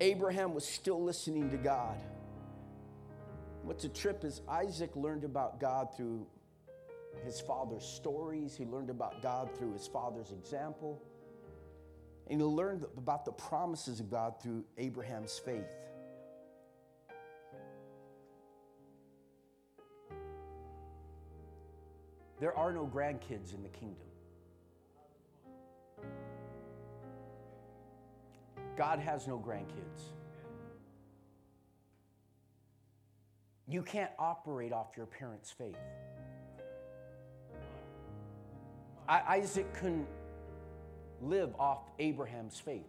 Abraham 0.00 0.52
was 0.52 0.66
still 0.66 1.00
listening 1.00 1.48
to 1.50 1.56
God. 1.56 1.96
What's 3.62 3.84
a 3.84 3.88
trip 3.88 4.24
is 4.24 4.40
Isaac 4.48 4.90
learned 4.96 5.22
about 5.22 5.60
God 5.60 5.96
through 5.96 6.26
his 7.24 7.40
father's 7.40 7.84
stories, 7.84 8.56
he 8.56 8.64
learned 8.64 8.90
about 8.90 9.22
God 9.22 9.56
through 9.56 9.72
his 9.74 9.86
father's 9.86 10.32
example, 10.32 11.00
and 12.26 12.40
he 12.40 12.44
learned 12.44 12.84
about 12.96 13.24
the 13.24 13.32
promises 13.32 14.00
of 14.00 14.10
God 14.10 14.42
through 14.42 14.64
Abraham's 14.76 15.38
faith. 15.38 15.70
There 22.40 22.58
are 22.58 22.72
no 22.72 22.90
grandkids 22.92 23.54
in 23.54 23.62
the 23.62 23.68
kingdom. 23.68 24.09
God 28.76 28.98
has 28.98 29.26
no 29.26 29.38
grandkids. 29.38 30.12
You 33.68 33.82
can't 33.82 34.10
operate 34.18 34.72
off 34.72 34.96
your 34.96 35.06
parents' 35.06 35.50
faith. 35.50 35.76
I, 39.08 39.36
Isaac 39.36 39.72
couldn't 39.74 40.08
live 41.22 41.54
off 41.58 41.90
Abraham's 41.98 42.58
faith. 42.58 42.86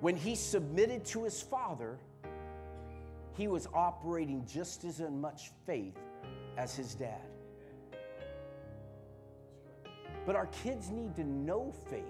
When 0.00 0.16
he 0.16 0.34
submitted 0.34 1.04
to 1.06 1.24
his 1.24 1.40
father, 1.40 1.98
he 3.36 3.48
was 3.48 3.66
operating 3.72 4.44
just 4.46 4.84
as 4.84 5.00
much 5.00 5.50
faith 5.66 5.98
as 6.56 6.74
his 6.76 6.94
dad. 6.94 7.20
But 10.26 10.36
our 10.36 10.46
kids 10.46 10.90
need 10.90 11.16
to 11.16 11.24
know 11.24 11.72
faith. 11.88 12.02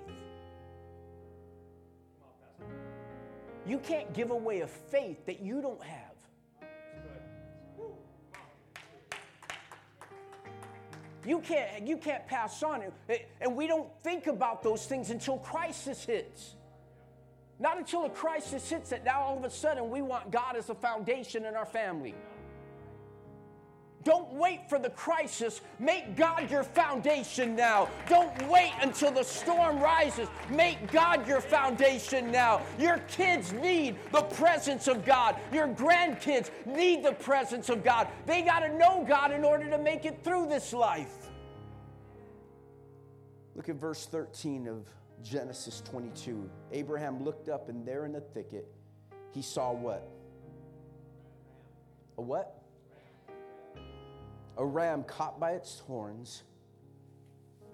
You 3.66 3.78
can't 3.78 4.12
give 4.12 4.30
away 4.30 4.60
a 4.60 4.66
faith 4.66 5.26
that 5.26 5.40
you 5.40 5.62
don't 5.62 5.82
have. 5.82 6.12
You 11.24 11.38
can't, 11.38 11.86
you 11.86 11.96
can't 11.96 12.26
pass 12.26 12.62
on. 12.62 12.82
it. 13.08 13.28
And 13.40 13.54
we 13.54 13.66
don't 13.68 13.88
think 14.02 14.26
about 14.26 14.62
those 14.62 14.86
things 14.86 15.10
until 15.10 15.38
crisis 15.38 16.04
hits. 16.04 16.56
Not 17.60 17.78
until 17.78 18.04
a 18.06 18.10
crisis 18.10 18.68
hits 18.68 18.90
that 18.90 19.04
now 19.04 19.20
all 19.20 19.38
of 19.38 19.44
a 19.44 19.50
sudden 19.50 19.88
we 19.88 20.02
want 20.02 20.32
God 20.32 20.56
as 20.56 20.68
a 20.68 20.74
foundation 20.74 21.44
in 21.44 21.54
our 21.54 21.66
family. 21.66 22.14
Don't 24.04 24.32
wait 24.32 24.68
for 24.68 24.78
the 24.78 24.90
crisis. 24.90 25.60
Make 25.78 26.16
God 26.16 26.50
your 26.50 26.64
foundation 26.64 27.54
now. 27.54 27.88
Don't 28.08 28.48
wait 28.48 28.72
until 28.80 29.12
the 29.12 29.22
storm 29.22 29.80
rises. 29.80 30.28
Make 30.50 30.90
God 30.90 31.26
your 31.26 31.40
foundation 31.40 32.30
now. 32.32 32.62
Your 32.78 32.98
kids 33.08 33.52
need 33.52 33.96
the 34.10 34.22
presence 34.22 34.88
of 34.88 35.04
God. 35.04 35.36
Your 35.52 35.68
grandkids 35.68 36.50
need 36.66 37.04
the 37.04 37.12
presence 37.12 37.68
of 37.68 37.84
God. 37.84 38.08
They 38.26 38.42
got 38.42 38.60
to 38.60 38.76
know 38.76 39.04
God 39.06 39.30
in 39.30 39.44
order 39.44 39.68
to 39.70 39.78
make 39.78 40.04
it 40.04 40.24
through 40.24 40.48
this 40.48 40.72
life. 40.72 41.30
Look 43.54 43.68
at 43.68 43.76
verse 43.76 44.06
13 44.06 44.66
of 44.66 44.88
Genesis 45.22 45.82
22. 45.84 46.50
Abraham 46.72 47.22
looked 47.22 47.48
up, 47.48 47.68
and 47.68 47.86
there 47.86 48.06
in 48.06 48.12
the 48.12 48.20
thicket, 48.20 48.66
he 49.30 49.42
saw 49.42 49.72
what? 49.72 50.08
A 52.18 52.22
what? 52.22 52.61
A 54.58 54.64
ram 54.64 55.04
caught 55.04 55.40
by 55.40 55.52
its 55.52 55.80
horns, 55.80 56.42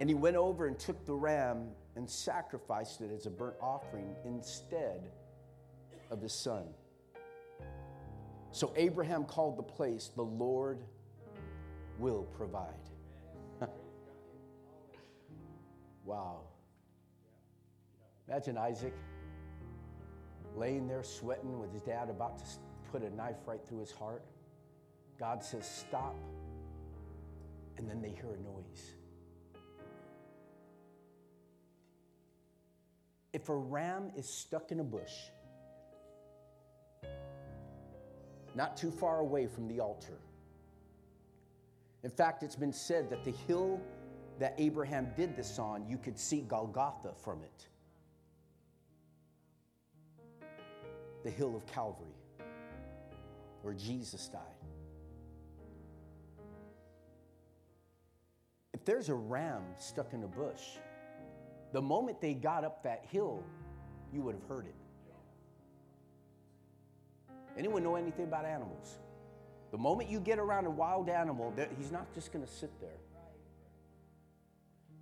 and 0.00 0.08
he 0.08 0.14
went 0.14 0.36
over 0.36 0.66
and 0.66 0.78
took 0.78 1.04
the 1.04 1.14
ram 1.14 1.68
and 1.96 2.08
sacrificed 2.08 3.00
it 3.00 3.10
as 3.12 3.26
a 3.26 3.30
burnt 3.30 3.56
offering 3.60 4.14
instead 4.24 5.10
of 6.10 6.22
his 6.22 6.32
son. 6.32 6.64
So 8.52 8.72
Abraham 8.76 9.24
called 9.24 9.58
the 9.58 9.62
place, 9.62 10.10
The 10.14 10.22
Lord 10.22 10.78
will 11.98 12.22
provide. 12.36 12.74
wow. 16.04 16.42
Imagine 18.28 18.56
Isaac 18.56 18.94
laying 20.56 20.86
there 20.86 21.02
sweating 21.02 21.58
with 21.58 21.72
his 21.72 21.82
dad 21.82 22.08
about 22.08 22.38
to 22.38 22.44
put 22.90 23.02
a 23.02 23.14
knife 23.14 23.36
right 23.46 23.60
through 23.66 23.80
his 23.80 23.92
heart. 23.92 24.22
God 25.18 25.42
says, 25.42 25.68
Stop 25.68 26.14
and 27.78 27.88
then 27.88 28.02
they 28.02 28.10
hear 28.10 28.34
a 28.34 28.42
noise. 28.42 28.94
If 33.32 33.48
a 33.48 33.54
ram 33.54 34.10
is 34.16 34.28
stuck 34.28 34.72
in 34.72 34.80
a 34.80 34.84
bush, 34.84 35.12
not 38.54 38.76
too 38.76 38.90
far 38.90 39.20
away 39.20 39.46
from 39.46 39.68
the 39.68 39.80
altar, 39.80 40.18
in 42.02 42.10
fact, 42.10 42.42
it's 42.42 42.56
been 42.56 42.72
said 42.72 43.10
that 43.10 43.24
the 43.24 43.32
hill 43.32 43.80
that 44.38 44.54
Abraham 44.58 45.08
did 45.16 45.36
this 45.36 45.58
on, 45.58 45.86
you 45.88 45.98
could 45.98 46.18
see 46.18 46.40
Golgotha 46.42 47.12
from 47.22 47.42
it. 47.42 47.66
The 51.24 51.30
hill 51.30 51.56
of 51.56 51.66
Calvary, 51.66 52.06
where 53.62 53.74
Jesus 53.74 54.28
died. 54.28 54.57
There's 58.88 59.10
a 59.10 59.14
ram 59.14 59.60
stuck 59.76 60.14
in 60.14 60.24
a 60.24 60.26
bush, 60.26 60.62
the 61.74 61.82
moment 61.82 62.22
they 62.22 62.32
got 62.32 62.64
up 62.64 62.82
that 62.82 63.04
hill, 63.10 63.42
you 64.14 64.22
would 64.22 64.34
have 64.34 64.44
heard 64.48 64.64
it. 64.64 64.74
Anyone 67.58 67.82
know 67.82 67.96
anything 67.96 68.24
about 68.24 68.46
animals? 68.46 68.96
The 69.72 69.76
moment 69.76 70.08
you 70.08 70.20
get 70.20 70.38
around 70.38 70.64
a 70.64 70.70
wild 70.70 71.10
animal, 71.10 71.52
he's 71.76 71.92
not 71.92 72.10
just 72.14 72.32
going 72.32 72.42
to 72.42 72.50
sit 72.50 72.70
there. 72.80 72.96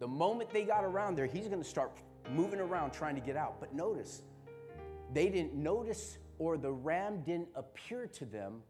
The 0.00 0.08
moment 0.08 0.50
they 0.50 0.64
got 0.64 0.82
around 0.82 1.14
there, 1.16 1.26
he's 1.26 1.46
going 1.46 1.62
to 1.62 1.68
start 1.68 1.92
moving 2.34 2.58
around 2.58 2.90
trying 2.90 3.14
to 3.14 3.20
get 3.20 3.36
out. 3.36 3.60
But 3.60 3.72
notice, 3.72 4.22
they 5.14 5.28
didn't 5.28 5.54
notice 5.54 6.18
or 6.40 6.58
the 6.58 6.72
ram 6.72 7.20
didn't 7.20 7.50
appear 7.54 8.08
to 8.08 8.24
them 8.24 8.62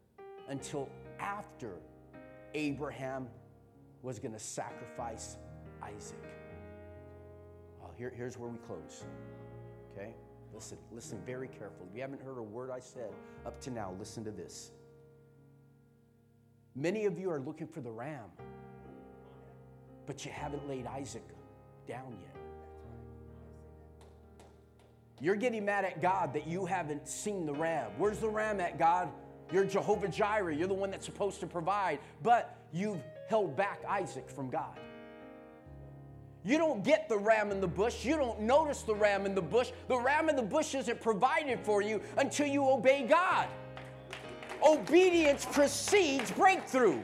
until 0.47 0.87
after 1.19 1.71
Abraham 2.53 3.27
was 4.03 4.19
going 4.19 4.33
to 4.33 4.39
sacrifice 4.39 5.37
Isaac. 5.83 6.23
Oh, 7.83 7.89
here, 7.97 8.13
here's 8.15 8.37
where 8.37 8.49
we 8.49 8.57
close. 8.59 9.05
Okay? 9.93 10.13
Listen, 10.53 10.77
listen 10.91 11.21
very 11.25 11.47
carefully. 11.47 11.87
If 11.89 11.95
you 11.95 12.01
haven't 12.01 12.21
heard 12.21 12.37
a 12.37 12.43
word 12.43 12.71
I 12.71 12.79
said 12.79 13.11
up 13.45 13.59
to 13.61 13.71
now, 13.71 13.93
listen 13.99 14.23
to 14.23 14.31
this. 14.31 14.71
Many 16.75 17.05
of 17.05 17.19
you 17.19 17.29
are 17.31 17.39
looking 17.39 17.67
for 17.67 17.81
the 17.81 17.91
ram, 17.91 18.25
but 20.05 20.25
you 20.25 20.31
haven't 20.31 20.67
laid 20.67 20.85
Isaac 20.85 21.23
down 21.87 22.15
yet. 22.21 22.35
You're 25.19 25.35
getting 25.35 25.65
mad 25.65 25.83
at 25.85 26.01
God 26.01 26.33
that 26.33 26.47
you 26.47 26.65
haven't 26.65 27.07
seen 27.07 27.47
the 27.47 27.53
ram. 27.53 27.91
Where's 27.97 28.19
the 28.19 28.29
ram 28.29 28.59
at, 28.59 28.77
God? 28.77 29.09
You're 29.51 29.65
Jehovah 29.65 30.07
Jireh. 30.07 30.53
You're 30.55 30.67
the 30.67 30.75
one 30.75 30.91
that's 30.91 31.05
supposed 31.05 31.39
to 31.39 31.47
provide, 31.47 31.99
but 32.21 32.55
you've 32.71 33.01
held 33.27 33.55
back 33.55 33.81
Isaac 33.87 34.29
from 34.29 34.49
God. 34.49 34.79
You 36.43 36.57
don't 36.57 36.83
get 36.83 37.09
the 37.09 37.17
ram 37.17 37.51
in 37.51 37.59
the 37.59 37.67
bush. 37.67 38.05
You 38.05 38.15
don't 38.15 38.39
notice 38.41 38.83
the 38.83 38.95
ram 38.95 39.25
in 39.25 39.35
the 39.35 39.41
bush. 39.41 39.71
The 39.87 39.99
ram 39.99 40.29
in 40.29 40.35
the 40.35 40.41
bush 40.41 40.75
isn't 40.75 41.01
provided 41.01 41.59
for 41.59 41.81
you 41.81 42.01
until 42.17 42.47
you 42.47 42.69
obey 42.69 43.05
God. 43.07 43.47
Obedience 44.65 45.45
precedes 45.45 46.31
breakthrough. 46.31 47.01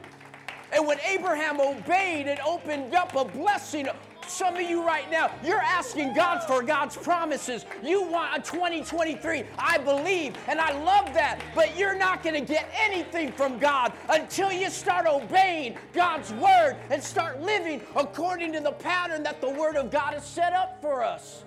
And 0.72 0.86
when 0.86 0.98
Abraham 1.00 1.60
obeyed, 1.60 2.26
it 2.26 2.38
opened 2.44 2.94
up 2.94 3.14
a 3.14 3.24
blessing 3.24 3.86
some 4.28 4.56
of 4.56 4.62
you 4.62 4.84
right 4.84 5.10
now, 5.10 5.30
you're 5.44 5.60
asking 5.60 6.14
God 6.14 6.40
for 6.44 6.62
God's 6.62 6.96
promises. 6.96 7.64
You 7.82 8.02
want 8.02 8.36
a 8.36 8.40
2023. 8.40 9.44
I 9.58 9.78
believe 9.78 10.36
and 10.48 10.60
I 10.60 10.72
love 10.84 11.12
that, 11.14 11.40
but 11.54 11.76
you're 11.76 11.96
not 11.96 12.22
going 12.22 12.34
to 12.34 12.52
get 12.52 12.68
anything 12.74 13.32
from 13.32 13.58
God 13.58 13.92
until 14.08 14.52
you 14.52 14.70
start 14.70 15.06
obeying 15.06 15.76
God's 15.92 16.32
word 16.34 16.76
and 16.90 17.02
start 17.02 17.40
living 17.42 17.80
according 17.96 18.52
to 18.52 18.60
the 18.60 18.72
pattern 18.72 19.22
that 19.22 19.40
the 19.40 19.50
word 19.50 19.76
of 19.76 19.90
God 19.90 20.14
has 20.14 20.26
set 20.26 20.52
up 20.52 20.80
for 20.80 21.02
us. 21.02 21.44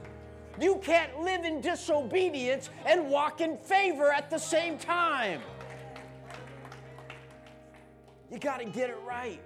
You 0.60 0.80
can't 0.84 1.20
live 1.20 1.46
in 1.46 1.62
disobedience 1.62 2.70
and 2.86 3.10
walk 3.10 3.42
in 3.42 3.58
favor 3.58 4.12
at 4.12 4.30
the 4.30 4.40
same 4.40 4.78
time. 4.78 5.42
You 8.32 8.40
got 8.40 8.60
to 8.60 8.66
get 8.66 8.90
it 8.90 8.98
right. 9.08 9.40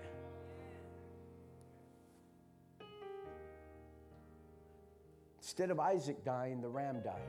Instead 5.51 5.69
of 5.69 5.81
Isaac 5.81 6.23
dying, 6.23 6.61
the 6.61 6.69
ram 6.69 7.01
died. 7.03 7.19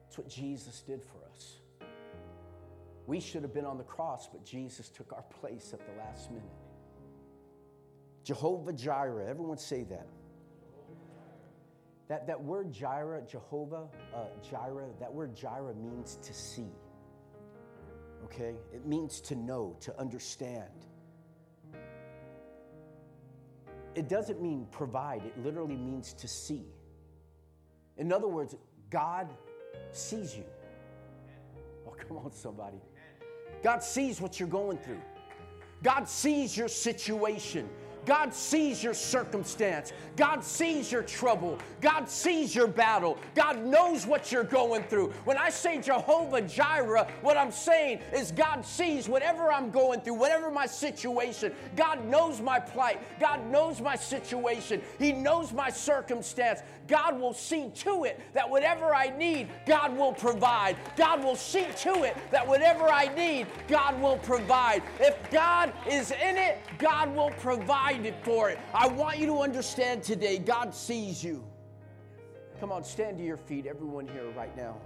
That's 0.00 0.16
what 0.16 0.30
Jesus 0.30 0.80
did 0.80 1.02
for 1.04 1.18
us. 1.30 1.56
We 3.06 3.20
should 3.20 3.42
have 3.42 3.52
been 3.52 3.66
on 3.66 3.76
the 3.76 3.84
cross, 3.84 4.30
but 4.32 4.42
Jesus 4.42 4.88
took 4.88 5.12
our 5.12 5.24
place 5.40 5.74
at 5.74 5.80
the 5.86 5.92
last 6.02 6.30
minute. 6.30 6.48
Jehovah 8.24 8.72
Jireh, 8.72 9.26
everyone 9.28 9.58
say 9.58 9.82
that. 9.82 10.06
That, 12.08 12.26
that 12.28 12.42
word 12.42 12.72
Jireh, 12.72 13.24
Jehovah 13.28 13.88
uh, 14.14 14.24
Jireh, 14.50 14.88
that 15.00 15.12
word 15.12 15.36
Jireh 15.36 15.74
means 15.74 16.16
to 16.22 16.32
see. 16.32 16.70
Okay? 18.24 18.54
It 18.72 18.86
means 18.86 19.20
to 19.20 19.34
know, 19.34 19.76
to 19.80 20.00
understand 20.00 20.86
it 23.94 24.08
doesn't 24.08 24.40
mean 24.40 24.66
provide, 24.70 25.22
it 25.24 25.36
literally 25.44 25.76
means 25.76 26.12
to 26.14 26.28
see. 26.28 26.64
In 27.96 28.12
other 28.12 28.28
words, 28.28 28.56
God 28.90 29.28
sees 29.92 30.36
you. 30.36 30.44
Oh, 31.86 31.94
come 31.96 32.18
on, 32.18 32.32
somebody. 32.32 32.78
God 33.62 33.82
sees 33.82 34.20
what 34.20 34.40
you're 34.40 34.48
going 34.48 34.78
through. 34.78 35.00
God 35.82 36.08
sees 36.08 36.56
your 36.56 36.68
situation. 36.68 37.68
God 38.04 38.34
sees 38.34 38.82
your 38.82 38.94
circumstance. 38.94 39.92
God 40.16 40.42
sees 40.42 40.90
your 40.90 41.02
trouble. 41.02 41.58
God 41.80 42.08
sees 42.08 42.54
your 42.54 42.66
battle. 42.66 43.16
God 43.34 43.64
knows 43.64 44.06
what 44.06 44.32
you're 44.32 44.42
going 44.44 44.82
through. 44.84 45.10
When 45.24 45.38
I 45.38 45.50
say 45.50 45.80
Jehovah 45.80 46.42
Jireh, 46.42 47.06
what 47.20 47.36
I'm 47.36 47.52
saying 47.52 48.00
is 48.12 48.32
God 48.32 48.64
sees 48.64 49.08
whatever 49.08 49.52
I'm 49.52 49.70
going 49.70 50.00
through, 50.00 50.14
whatever 50.14 50.50
my 50.50 50.66
situation. 50.66 51.52
God 51.76 52.04
knows 52.06 52.40
my 52.40 52.58
plight. 52.58 53.00
God 53.20 53.46
knows 53.50 53.80
my 53.80 53.94
situation. 53.94 54.82
He 54.98 55.12
knows 55.12 55.52
my 55.52 55.70
circumstance. 55.70 56.60
God 56.88 57.18
will 57.18 57.34
see 57.34 57.70
to 57.76 58.04
it 58.04 58.20
that 58.34 58.48
whatever 58.48 58.94
I 58.94 59.16
need, 59.16 59.48
God 59.66 59.96
will 59.96 60.12
provide. 60.12 60.76
God 60.96 61.22
will 61.22 61.36
see 61.36 61.66
to 61.78 62.02
it 62.02 62.16
that 62.30 62.46
whatever 62.46 62.88
I 62.88 63.14
need, 63.14 63.46
God 63.68 64.00
will 64.00 64.18
provide. 64.18 64.82
If 64.98 65.16
God 65.30 65.72
is 65.88 66.10
in 66.10 66.36
it, 66.36 66.58
God 66.78 67.14
will 67.14 67.30
provide 67.38 67.91
for 68.22 68.50
it. 68.50 68.58
I 68.74 68.86
want 68.86 69.18
you 69.18 69.26
to 69.26 69.40
understand 69.40 70.02
today, 70.02 70.38
God 70.38 70.74
sees 70.74 71.22
you. 71.22 71.44
Come 72.60 72.72
on, 72.72 72.84
stand 72.84 73.18
to 73.18 73.24
your 73.24 73.36
feet, 73.36 73.66
everyone 73.66 74.06
here 74.06 74.30
right 74.36 74.56
now. 74.56 74.76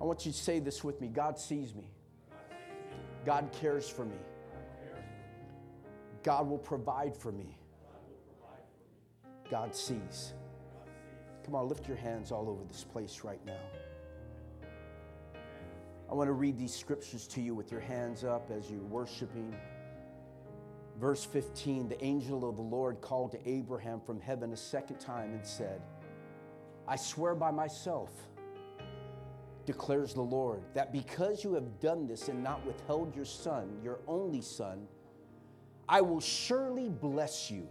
I 0.00 0.04
want 0.04 0.24
you 0.24 0.32
to 0.32 0.38
say 0.38 0.60
this 0.60 0.82
with 0.84 1.00
me 1.00 1.08
God 1.08 1.38
sees 1.38 1.74
me, 1.74 1.90
God 3.24 3.50
cares 3.60 3.88
for 3.88 4.04
me, 4.04 4.16
God 6.22 6.48
will 6.48 6.58
provide 6.58 7.16
for 7.16 7.32
me. 7.32 7.56
God 9.50 9.74
sees. 9.74 10.32
Come 11.44 11.54
on, 11.54 11.68
lift 11.68 11.86
your 11.86 11.98
hands 11.98 12.32
all 12.32 12.48
over 12.48 12.64
this 12.64 12.82
place 12.82 13.20
right 13.22 13.44
now. 13.44 13.60
I 16.10 16.14
want 16.14 16.28
to 16.28 16.32
read 16.32 16.58
these 16.58 16.74
scriptures 16.74 17.26
to 17.28 17.40
you 17.40 17.54
with 17.54 17.70
your 17.70 17.80
hands 17.80 18.24
up 18.24 18.50
as 18.50 18.70
you're 18.70 18.80
worshiping. 18.80 19.54
Verse 20.98 21.24
15 21.24 21.88
The 21.88 22.04
angel 22.04 22.48
of 22.48 22.56
the 22.56 22.62
Lord 22.62 23.00
called 23.00 23.32
to 23.32 23.48
Abraham 23.48 24.00
from 24.00 24.20
heaven 24.20 24.52
a 24.52 24.56
second 24.56 24.98
time 24.98 25.32
and 25.32 25.46
said, 25.46 25.80
I 26.86 26.96
swear 26.96 27.34
by 27.34 27.50
myself, 27.50 28.10
declares 29.66 30.14
the 30.14 30.22
Lord, 30.22 30.62
that 30.74 30.92
because 30.92 31.42
you 31.42 31.54
have 31.54 31.80
done 31.80 32.06
this 32.06 32.28
and 32.28 32.42
not 32.42 32.64
withheld 32.66 33.16
your 33.16 33.24
son, 33.24 33.78
your 33.82 34.00
only 34.06 34.42
son, 34.42 34.86
I 35.88 36.00
will 36.00 36.20
surely 36.20 36.88
bless 36.88 37.50
you 37.50 37.66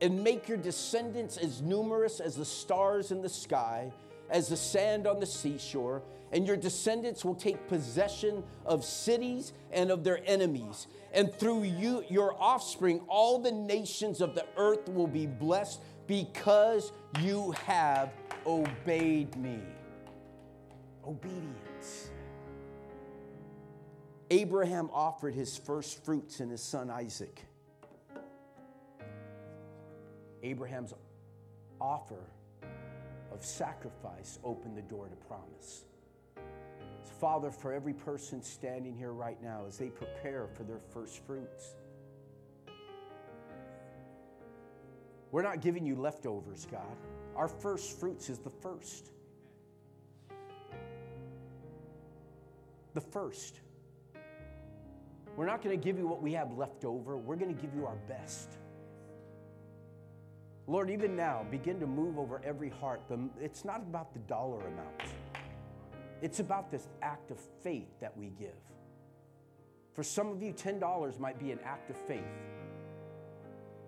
and 0.00 0.22
make 0.22 0.48
your 0.48 0.58
descendants 0.58 1.36
as 1.36 1.62
numerous 1.62 2.18
as 2.18 2.34
the 2.34 2.44
stars 2.44 3.12
in 3.12 3.22
the 3.22 3.28
sky, 3.28 3.92
as 4.32 4.48
the 4.48 4.56
sand 4.56 5.06
on 5.06 5.20
the 5.20 5.26
seashore, 5.26 6.02
and 6.32 6.46
your 6.46 6.56
descendants 6.56 7.24
will 7.24 7.34
take 7.34 7.68
possession 7.68 8.42
of 8.64 8.82
cities 8.82 9.52
and 9.70 9.90
of 9.90 10.02
their 10.02 10.20
enemies. 10.26 10.86
And 11.12 11.32
through 11.32 11.64
you, 11.64 12.02
your 12.08 12.34
offspring, 12.40 13.02
all 13.06 13.38
the 13.38 13.52
nations 13.52 14.22
of 14.22 14.34
the 14.34 14.46
earth 14.56 14.88
will 14.88 15.06
be 15.06 15.26
blessed 15.26 15.82
because 16.06 16.92
you 17.20 17.52
have 17.66 18.10
obeyed 18.46 19.36
me. 19.36 19.60
Obedience. 21.06 22.10
Abraham 24.30 24.88
offered 24.94 25.34
his 25.34 25.58
first 25.58 26.02
fruits 26.06 26.40
in 26.40 26.48
his 26.48 26.62
son 26.62 26.88
Isaac. 26.88 27.44
Abraham's 30.42 30.94
offer 31.78 32.16
of 33.32 33.44
sacrifice 33.44 34.38
open 34.44 34.74
the 34.74 34.82
door 34.82 35.08
to 35.08 35.16
promise. 35.26 35.84
Father, 37.20 37.50
for 37.50 37.72
every 37.72 37.92
person 37.92 38.42
standing 38.42 38.96
here 38.96 39.12
right 39.12 39.40
now 39.42 39.64
as 39.66 39.78
they 39.78 39.88
prepare 39.88 40.48
for 40.54 40.64
their 40.64 40.80
first 40.92 41.24
fruits, 41.24 41.76
we're 45.30 45.42
not 45.42 45.60
giving 45.60 45.86
you 45.86 45.94
leftovers, 45.96 46.66
God. 46.70 46.96
Our 47.36 47.48
first 47.48 47.98
fruits 47.98 48.28
is 48.28 48.38
the 48.38 48.50
first. 48.50 49.10
The 52.94 53.00
first. 53.00 53.60
We're 55.36 55.46
not 55.46 55.62
going 55.62 55.78
to 55.78 55.82
give 55.82 55.98
you 55.98 56.06
what 56.06 56.20
we 56.20 56.32
have 56.34 56.52
left 56.58 56.84
over. 56.84 57.16
We're 57.16 57.36
going 57.36 57.54
to 57.54 57.62
give 57.62 57.74
you 57.74 57.86
our 57.86 57.96
best. 58.08 58.50
Lord, 60.66 60.90
even 60.90 61.16
now, 61.16 61.44
begin 61.50 61.80
to 61.80 61.86
move 61.86 62.18
over 62.18 62.40
every 62.44 62.70
heart. 62.70 63.02
It's 63.40 63.64
not 63.64 63.80
about 63.80 64.12
the 64.12 64.20
dollar 64.20 64.60
amount, 64.60 65.02
it's 66.20 66.40
about 66.40 66.70
this 66.70 66.88
act 67.02 67.30
of 67.30 67.38
faith 67.62 67.88
that 68.00 68.16
we 68.16 68.30
give. 68.38 68.50
For 69.94 70.02
some 70.02 70.28
of 70.28 70.42
you, 70.42 70.52
$10 70.54 71.18
might 71.18 71.38
be 71.38 71.50
an 71.52 71.58
act 71.64 71.90
of 71.90 71.96
faith. 71.96 72.24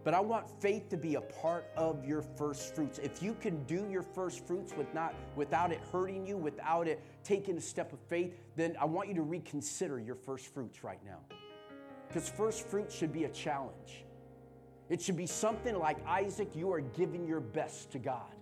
But 0.03 0.13
I 0.13 0.21
want 0.21 0.51
faith 0.61 0.91
to 0.91 0.99
be 0.99 1.15
a 1.15 1.21
part 1.23 1.65
of 1.79 2.05
your 2.05 2.21
first 2.21 2.75
fruits. 2.75 2.99
If 2.99 3.23
you 3.23 3.35
can 3.41 3.65
do 3.65 3.89
your 3.89 4.03
first 4.03 4.47
fruits 4.47 4.75
with 4.77 4.93
not, 4.93 5.15
without 5.35 5.73
it 5.73 5.81
hurting 5.91 6.27
you, 6.27 6.37
without 6.37 6.87
it 6.87 7.01
taking 7.23 7.57
a 7.57 7.61
step 7.61 7.91
of 7.95 8.01
faith, 8.01 8.35
then 8.55 8.77
I 8.79 8.85
want 8.85 9.09
you 9.09 9.15
to 9.15 9.23
reconsider 9.23 9.99
your 9.99 10.15
first 10.15 10.53
fruits 10.53 10.85
right 10.85 11.01
now. 11.07 11.21
Because 12.07 12.29
first 12.29 12.69
fruits 12.69 12.95
should 12.95 13.15
be 13.15 13.25
a 13.25 13.31
challenge. 13.31 14.05
It 14.91 15.01
should 15.01 15.17
be 15.17 15.27
something 15.27 15.79
like 15.79 15.97
Isaac, 16.07 16.55
you 16.55 16.73
are 16.73 16.81
giving 16.81 17.27
your 17.27 17.41
best 17.41 17.91
to 17.93 17.99
God. 17.99 18.35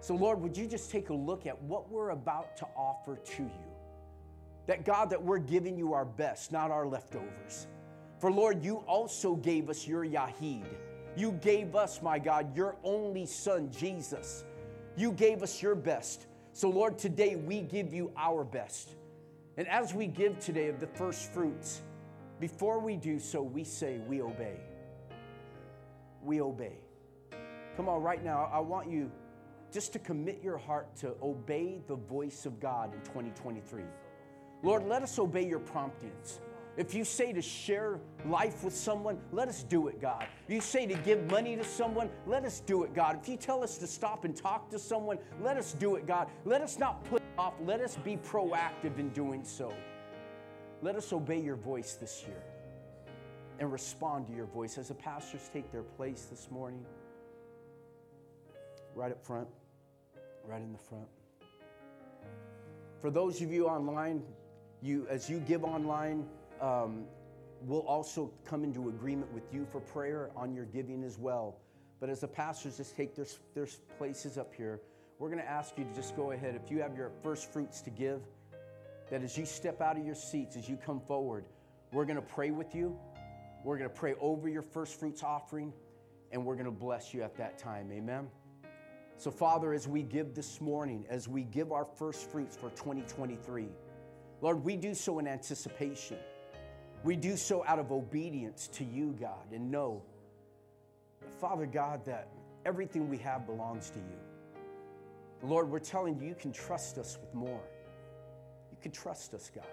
So, 0.00 0.14
Lord, 0.14 0.40
would 0.40 0.56
you 0.56 0.66
just 0.66 0.90
take 0.90 1.08
a 1.08 1.14
look 1.14 1.46
at 1.46 1.60
what 1.62 1.90
we're 1.90 2.10
about 2.10 2.56
to 2.58 2.66
offer 2.76 3.16
to 3.16 3.42
you? 3.42 3.50
That 4.66 4.84
God, 4.84 5.10
that 5.10 5.22
we're 5.22 5.38
giving 5.38 5.76
you 5.78 5.94
our 5.94 6.04
best, 6.04 6.52
not 6.52 6.70
our 6.70 6.86
leftovers. 6.86 7.66
For, 8.18 8.30
Lord, 8.30 8.62
you 8.62 8.76
also 8.86 9.36
gave 9.36 9.70
us 9.70 9.86
your 9.86 10.04
Yahid. 10.04 10.66
You 11.16 11.32
gave 11.32 11.74
us, 11.74 12.02
my 12.02 12.18
God, 12.18 12.54
your 12.54 12.76
only 12.84 13.24
Son, 13.24 13.70
Jesus. 13.70 14.44
You 14.96 15.12
gave 15.12 15.42
us 15.42 15.62
your 15.62 15.74
best. 15.74 16.26
So, 16.52 16.68
Lord, 16.68 16.98
today 16.98 17.36
we 17.36 17.62
give 17.62 17.94
you 17.94 18.12
our 18.16 18.44
best. 18.44 18.90
And 19.56 19.66
as 19.68 19.94
we 19.94 20.06
give 20.06 20.38
today 20.38 20.68
of 20.68 20.80
the 20.80 20.86
first 20.86 21.32
fruits, 21.32 21.80
before 22.40 22.78
we 22.78 22.96
do 22.96 23.18
so, 23.18 23.42
we 23.42 23.64
say, 23.64 23.98
We 24.06 24.20
obey 24.20 24.60
we 26.26 26.40
obey. 26.40 26.80
Come 27.76 27.88
on, 27.88 28.02
right 28.02 28.22
now, 28.22 28.50
I 28.52 28.58
want 28.58 28.90
you 28.90 29.10
just 29.72 29.92
to 29.92 29.98
commit 29.98 30.42
your 30.42 30.58
heart 30.58 30.96
to 30.96 31.14
obey 31.22 31.80
the 31.86 31.96
voice 31.96 32.46
of 32.46 32.58
God 32.60 32.92
in 32.94 33.00
2023. 33.00 33.82
Lord, 34.62 34.86
let 34.86 35.02
us 35.02 35.18
obey 35.18 35.46
your 35.46 35.58
promptings. 35.58 36.40
If 36.76 36.94
you 36.94 37.04
say 37.04 37.32
to 37.32 37.40
share 37.40 38.00
life 38.26 38.62
with 38.62 38.76
someone, 38.76 39.18
let 39.32 39.48
us 39.48 39.62
do 39.62 39.88
it, 39.88 40.00
God. 40.00 40.26
If 40.46 40.54
you 40.54 40.60
say 40.60 40.86
to 40.86 40.94
give 40.94 41.30
money 41.30 41.56
to 41.56 41.64
someone, 41.64 42.10
let 42.26 42.44
us 42.44 42.60
do 42.60 42.84
it, 42.84 42.94
God. 42.94 43.18
If 43.22 43.28
you 43.28 43.36
tell 43.36 43.62
us 43.62 43.78
to 43.78 43.86
stop 43.86 44.24
and 44.24 44.36
talk 44.36 44.68
to 44.70 44.78
someone, 44.78 45.18
let 45.42 45.56
us 45.56 45.72
do 45.72 45.96
it, 45.96 46.06
God. 46.06 46.28
Let 46.44 46.60
us 46.60 46.78
not 46.78 47.02
put 47.04 47.22
off, 47.38 47.54
let 47.64 47.80
us 47.80 47.96
be 47.96 48.16
proactive 48.18 48.98
in 48.98 49.08
doing 49.10 49.42
so. 49.44 49.72
Let 50.82 50.96
us 50.96 51.12
obey 51.12 51.40
your 51.40 51.56
voice 51.56 51.94
this 51.94 52.24
year 52.26 52.42
and 53.58 53.72
respond 53.72 54.26
to 54.26 54.32
your 54.32 54.46
voice. 54.46 54.78
As 54.78 54.88
the 54.88 54.94
pastors 54.94 55.48
take 55.52 55.70
their 55.72 55.82
place 55.82 56.26
this 56.30 56.50
morning, 56.50 56.84
right 58.94 59.12
up 59.12 59.24
front, 59.24 59.48
right 60.44 60.60
in 60.60 60.72
the 60.72 60.78
front. 60.78 61.08
For 63.00 63.10
those 63.10 63.40
of 63.42 63.52
you 63.52 63.66
online, 63.66 64.22
you 64.82 65.06
as 65.08 65.28
you 65.28 65.38
give 65.40 65.64
online, 65.64 66.26
um, 66.60 67.04
we'll 67.62 67.86
also 67.86 68.32
come 68.44 68.64
into 68.64 68.88
agreement 68.88 69.32
with 69.32 69.52
you 69.52 69.66
for 69.70 69.80
prayer 69.80 70.30
on 70.36 70.54
your 70.54 70.64
giving 70.64 71.04
as 71.04 71.18
well. 71.18 71.56
But 72.00 72.10
as 72.10 72.20
the 72.20 72.28
pastors 72.28 72.76
just 72.76 72.96
take 72.96 73.14
their, 73.14 73.26
their 73.54 73.66
places 73.98 74.36
up 74.38 74.54
here, 74.54 74.80
we're 75.18 75.30
going 75.30 75.40
to 75.40 75.48
ask 75.48 75.78
you 75.78 75.84
to 75.84 75.94
just 75.94 76.14
go 76.14 76.32
ahead. 76.32 76.54
If 76.62 76.70
you 76.70 76.82
have 76.82 76.96
your 76.96 77.10
first 77.22 77.50
fruits 77.52 77.80
to 77.82 77.90
give, 77.90 78.20
that 79.10 79.22
as 79.22 79.38
you 79.38 79.46
step 79.46 79.80
out 79.80 79.98
of 79.98 80.04
your 80.04 80.14
seats, 80.14 80.56
as 80.56 80.68
you 80.68 80.76
come 80.76 81.00
forward, 81.00 81.44
we're 81.92 82.04
going 82.04 82.16
to 82.16 82.22
pray 82.22 82.50
with 82.50 82.74
you. 82.74 82.98
We're 83.66 83.78
going 83.78 83.90
to 83.90 83.96
pray 83.96 84.14
over 84.20 84.48
your 84.48 84.62
first 84.62 85.00
fruits 85.00 85.24
offering, 85.24 85.72
and 86.30 86.46
we're 86.46 86.54
going 86.54 86.66
to 86.66 86.70
bless 86.70 87.12
you 87.12 87.22
at 87.22 87.36
that 87.38 87.58
time. 87.58 87.90
Amen. 87.90 88.28
So, 89.16 89.28
Father, 89.32 89.72
as 89.72 89.88
we 89.88 90.04
give 90.04 90.36
this 90.36 90.60
morning, 90.60 91.04
as 91.10 91.26
we 91.26 91.42
give 91.42 91.72
our 91.72 91.84
first 91.84 92.30
fruits 92.30 92.54
for 92.54 92.70
2023, 92.70 93.66
Lord, 94.40 94.62
we 94.62 94.76
do 94.76 94.94
so 94.94 95.18
in 95.18 95.26
anticipation. 95.26 96.16
We 97.02 97.16
do 97.16 97.36
so 97.36 97.64
out 97.66 97.80
of 97.80 97.90
obedience 97.90 98.68
to 98.68 98.84
you, 98.84 99.16
God, 99.18 99.50
and 99.52 99.68
know, 99.68 100.00
Father 101.40 101.66
God, 101.66 102.04
that 102.04 102.28
everything 102.64 103.08
we 103.08 103.18
have 103.18 103.46
belongs 103.46 103.90
to 103.90 103.98
you. 103.98 104.18
Lord, 105.42 105.68
we're 105.68 105.80
telling 105.80 106.20
you, 106.20 106.28
you 106.28 106.36
can 106.36 106.52
trust 106.52 106.98
us 106.98 107.18
with 107.20 107.34
more. 107.34 107.64
You 108.70 108.78
can 108.80 108.92
trust 108.92 109.34
us, 109.34 109.50
God. 109.52 109.66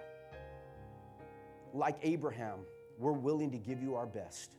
Like 1.75 1.97
Abraham, 2.01 2.62
we're 3.04 3.12
willing 3.12 3.52
to 3.52 3.58
give 3.58 3.84
you 3.84 3.96
our 3.96 4.06
best 4.06 4.52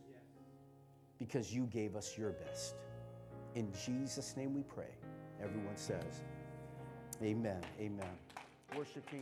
because 1.19 1.51
you 1.53 1.65
gave 1.65 1.97
us 1.97 2.17
your 2.19 2.31
best. 2.31 2.75
In 3.55 3.73
Jesus' 3.87 4.37
name 4.37 4.55
we 4.55 4.63
pray. 4.63 4.95
Everyone 5.43 5.77
says, 5.77 6.21
Amen. 7.23 7.61
Amen. 7.81 8.11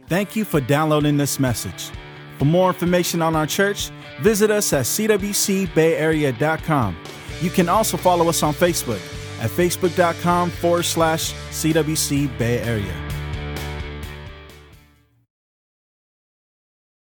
Thank 0.09 0.35
you 0.35 0.45
for 0.45 0.61
downloading 0.61 1.17
this 1.19 1.39
message. 1.39 1.91
For 2.39 2.47
more 2.47 2.69
information 2.69 3.23
on 3.23 3.37
our 3.37 3.47
church, 3.47 3.91
visit 4.21 4.51
us 4.51 4.73
at 4.73 4.87
cwcbayarea.com. 4.87 6.97
You 7.41 7.51
can 7.51 7.69
also 7.69 7.97
follow 7.97 8.29
us 8.29 8.43
on 8.43 8.55
Facebook 8.55 9.01
at 9.41 9.51
facebook.com 9.51 10.51
forward 10.51 10.85
slash 10.85 11.33
CWC 11.51 12.39
Bay 12.39 12.59
Area. 12.61 13.12